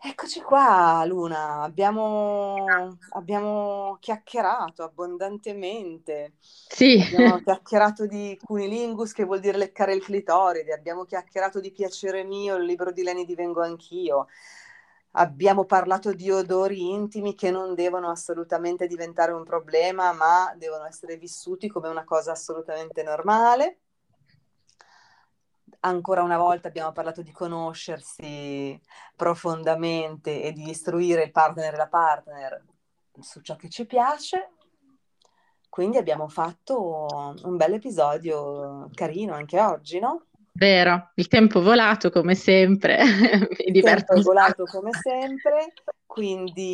Eccoci 0.00 0.40
qua, 0.42 1.02
Luna, 1.04 1.62
abbiamo, 1.62 2.66
abbiamo, 3.14 3.96
chiacchierato 3.98 4.84
abbondantemente. 4.84 6.34
Sì. 6.38 7.02
Abbiamo 7.12 7.40
chiacchierato 7.42 8.06
di 8.06 8.38
cunilingus, 8.40 9.12
che 9.12 9.24
vuol 9.24 9.40
dire 9.40 9.58
leccare 9.58 9.94
il 9.94 10.02
clitoride, 10.02 10.72
abbiamo 10.72 11.04
chiacchierato 11.04 11.58
di 11.58 11.72
piacere 11.72 12.22
mio, 12.22 12.54
il 12.54 12.64
libro 12.64 12.92
di 12.92 13.02
Leni 13.02 13.24
divengo 13.24 13.60
anch'io 13.60 14.28
abbiamo 15.12 15.64
parlato 15.64 16.12
di 16.12 16.30
odori 16.30 16.90
intimi 16.90 17.34
che 17.34 17.50
non 17.50 17.74
devono 17.74 18.10
assolutamente 18.10 18.86
diventare 18.86 19.32
un 19.32 19.44
problema, 19.44 20.12
ma 20.12 20.54
devono 20.56 20.84
essere 20.84 21.16
vissuti 21.16 21.68
come 21.68 21.88
una 21.88 22.04
cosa 22.04 22.32
assolutamente 22.32 23.02
normale. 23.02 23.80
Ancora 25.80 26.22
una 26.22 26.38
volta 26.38 26.68
abbiamo 26.68 26.92
parlato 26.92 27.22
di 27.22 27.30
conoscersi 27.30 28.80
profondamente 29.14 30.42
e 30.42 30.52
di 30.52 30.68
istruire 30.68 31.22
il 31.22 31.30
partner 31.30 31.74
e 31.74 31.76
la 31.76 31.88
partner 31.88 32.64
su 33.20 33.40
ciò 33.40 33.56
che 33.56 33.68
ci 33.68 33.86
piace. 33.86 34.52
Quindi 35.68 35.98
abbiamo 35.98 36.28
fatto 36.28 37.06
un 37.42 37.56
bel 37.56 37.74
episodio 37.74 38.88
carino 38.92 39.34
anche 39.34 39.60
oggi, 39.60 40.00
no? 40.00 40.27
Vero, 40.58 41.12
il 41.14 41.28
tempo 41.28 41.62
volato 41.62 42.10
come 42.10 42.34
sempre, 42.34 42.98
mi 43.64 43.70
diverto. 43.70 44.14
Il 44.14 44.24
tempo 44.24 44.32
volato 44.32 44.64
come 44.64 44.90
sempre, 44.92 45.72
quindi 46.04 46.68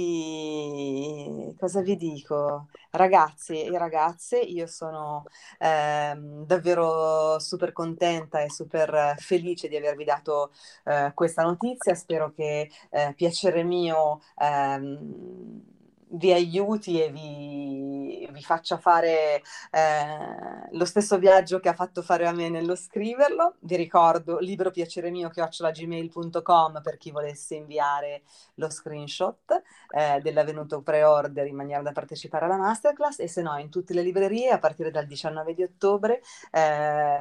cosa 1.58 1.82
vi 1.82 1.94
dico? 1.96 2.68
Ragazzi 2.92 3.62
e 3.62 3.76
ragazze, 3.76 4.38
io 4.38 4.66
sono 4.66 5.24
eh, 5.58 6.16
davvero 6.16 7.38
super 7.38 7.72
contenta 7.72 8.40
e 8.40 8.48
super 8.50 9.16
felice 9.18 9.68
di 9.68 9.76
avervi 9.76 10.04
dato 10.04 10.52
eh, 10.84 11.10
questa 11.12 11.42
notizia, 11.42 11.94
spero 11.94 12.32
che 12.32 12.70
eh, 12.88 13.12
piacere 13.14 13.64
mio 13.64 14.22
ehm, 14.38 15.73
vi 16.16 16.32
aiuti 16.32 17.02
e 17.02 17.10
vi, 17.10 18.28
vi 18.30 18.42
faccia 18.42 18.78
fare 18.78 19.42
eh, 19.70 20.68
lo 20.72 20.84
stesso 20.84 21.18
viaggio 21.18 21.60
che 21.60 21.68
ha 21.68 21.74
fatto 21.74 22.02
fare 22.02 22.26
a 22.26 22.32
me 22.32 22.48
nello 22.48 22.76
scriverlo. 22.76 23.56
Vi 23.60 23.76
ricordo 23.76 24.38
libro 24.38 24.70
piacere 24.70 25.10
mio 25.10 25.28
chiocciolagmail.com 25.28 26.80
per 26.82 26.96
chi 26.96 27.10
volesse 27.10 27.54
inviare 27.56 28.22
lo 28.54 28.70
screenshot 28.70 29.62
eh, 29.90 30.20
dell'avvenuto 30.22 30.82
pre-order 30.82 31.46
in 31.46 31.56
maniera 31.56 31.82
da 31.82 31.92
partecipare 31.92 32.44
alla 32.46 32.56
masterclass 32.56 33.20
e 33.20 33.28
se 33.28 33.42
no 33.42 33.56
in 33.58 33.70
tutte 33.70 33.94
le 33.94 34.02
librerie 34.02 34.50
a 34.50 34.58
partire 34.58 34.90
dal 34.90 35.06
19 35.06 35.54
di 35.54 35.62
ottobre 35.62 36.20
eh, 36.50 37.16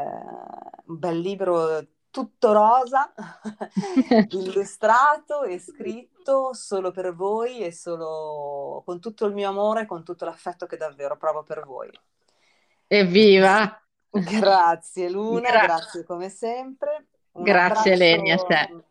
un 0.85 0.99
bel 0.99 1.19
libro 1.19 1.85
tutto 2.13 2.51
rosa, 2.51 3.11
illustrato 4.29 5.41
e 5.41 5.57
scritto 5.57 6.53
solo 6.53 6.91
per 6.91 7.15
voi 7.15 7.61
e 7.61 7.71
solo 7.71 8.83
con 8.85 8.99
tutto 8.99 9.25
il 9.25 9.33
mio 9.33 9.49
amore 9.49 9.81
e 9.81 9.85
con 9.87 10.03
tutto 10.03 10.23
l'affetto 10.23 10.67
che 10.67 10.77
davvero 10.77 11.17
provo 11.17 11.41
per 11.41 11.65
voi. 11.65 11.89
Evviva! 12.85 13.81
Grazie 14.13 15.09
Luna, 15.09 15.49
Gra- 15.49 15.61
grazie 15.63 16.03
come 16.03 16.29
sempre. 16.29 17.07
Un 17.31 17.41
grazie 17.41 17.93
abbraccio... 17.93 18.15
Leni 18.15 18.31
a 18.31 18.37
te. 18.37 18.83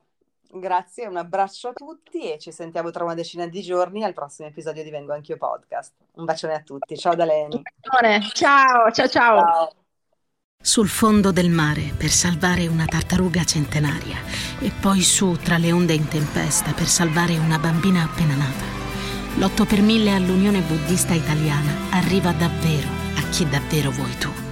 Grazie, 0.55 1.07
un 1.07 1.17
abbraccio 1.17 1.69
a 1.69 1.73
tutti 1.73 2.31
e 2.31 2.39
ci 2.39 2.51
sentiamo 2.51 2.91
tra 2.91 3.05
una 3.05 3.15
decina 3.15 3.47
di 3.47 3.63
giorni 3.63 4.03
al 4.03 4.15
prossimo 4.15 4.49
episodio 4.49 4.83
di 4.83 4.91
Vengo 4.91 5.13
Anch'io 5.13 5.37
Podcast. 5.37 5.95
Un 6.15 6.25
bacione 6.25 6.55
a 6.55 6.61
tutti, 6.63 6.99
ciao 6.99 7.15
da 7.15 7.25
Leni. 7.25 7.63
Ciao, 8.33 8.91
ciao, 8.91 8.91
ciao. 8.91 9.09
ciao 9.09 9.82
sul 10.63 10.89
fondo 10.89 11.33
del 11.33 11.51
mare 11.51 11.93
per 11.97 12.11
salvare 12.11 12.69
una 12.69 12.85
tartaruga 12.87 13.43
centenaria 13.43 14.17
e 14.61 14.71
poi 14.81 15.03
su 15.03 15.37
tra 15.43 15.59
le 15.59 15.73
onde 15.73 15.93
in 15.93 16.07
tempesta 16.07 16.73
per 16.73 16.87
salvare 16.87 17.37
una 17.37 17.59
bambina 17.59 18.05
appena 18.05 18.37
nata. 18.37 18.65
L'8 19.39 19.67
per 19.67 19.83
1000 19.83 20.15
all'Unione 20.15 20.61
Buddista 20.61 21.15
Italiana 21.15 21.91
arriva 21.91 22.31
davvero 22.31 22.89
a 23.17 23.23
chi 23.31 23.49
davvero 23.49 23.91
vuoi 23.91 24.17
tu. 24.19 24.52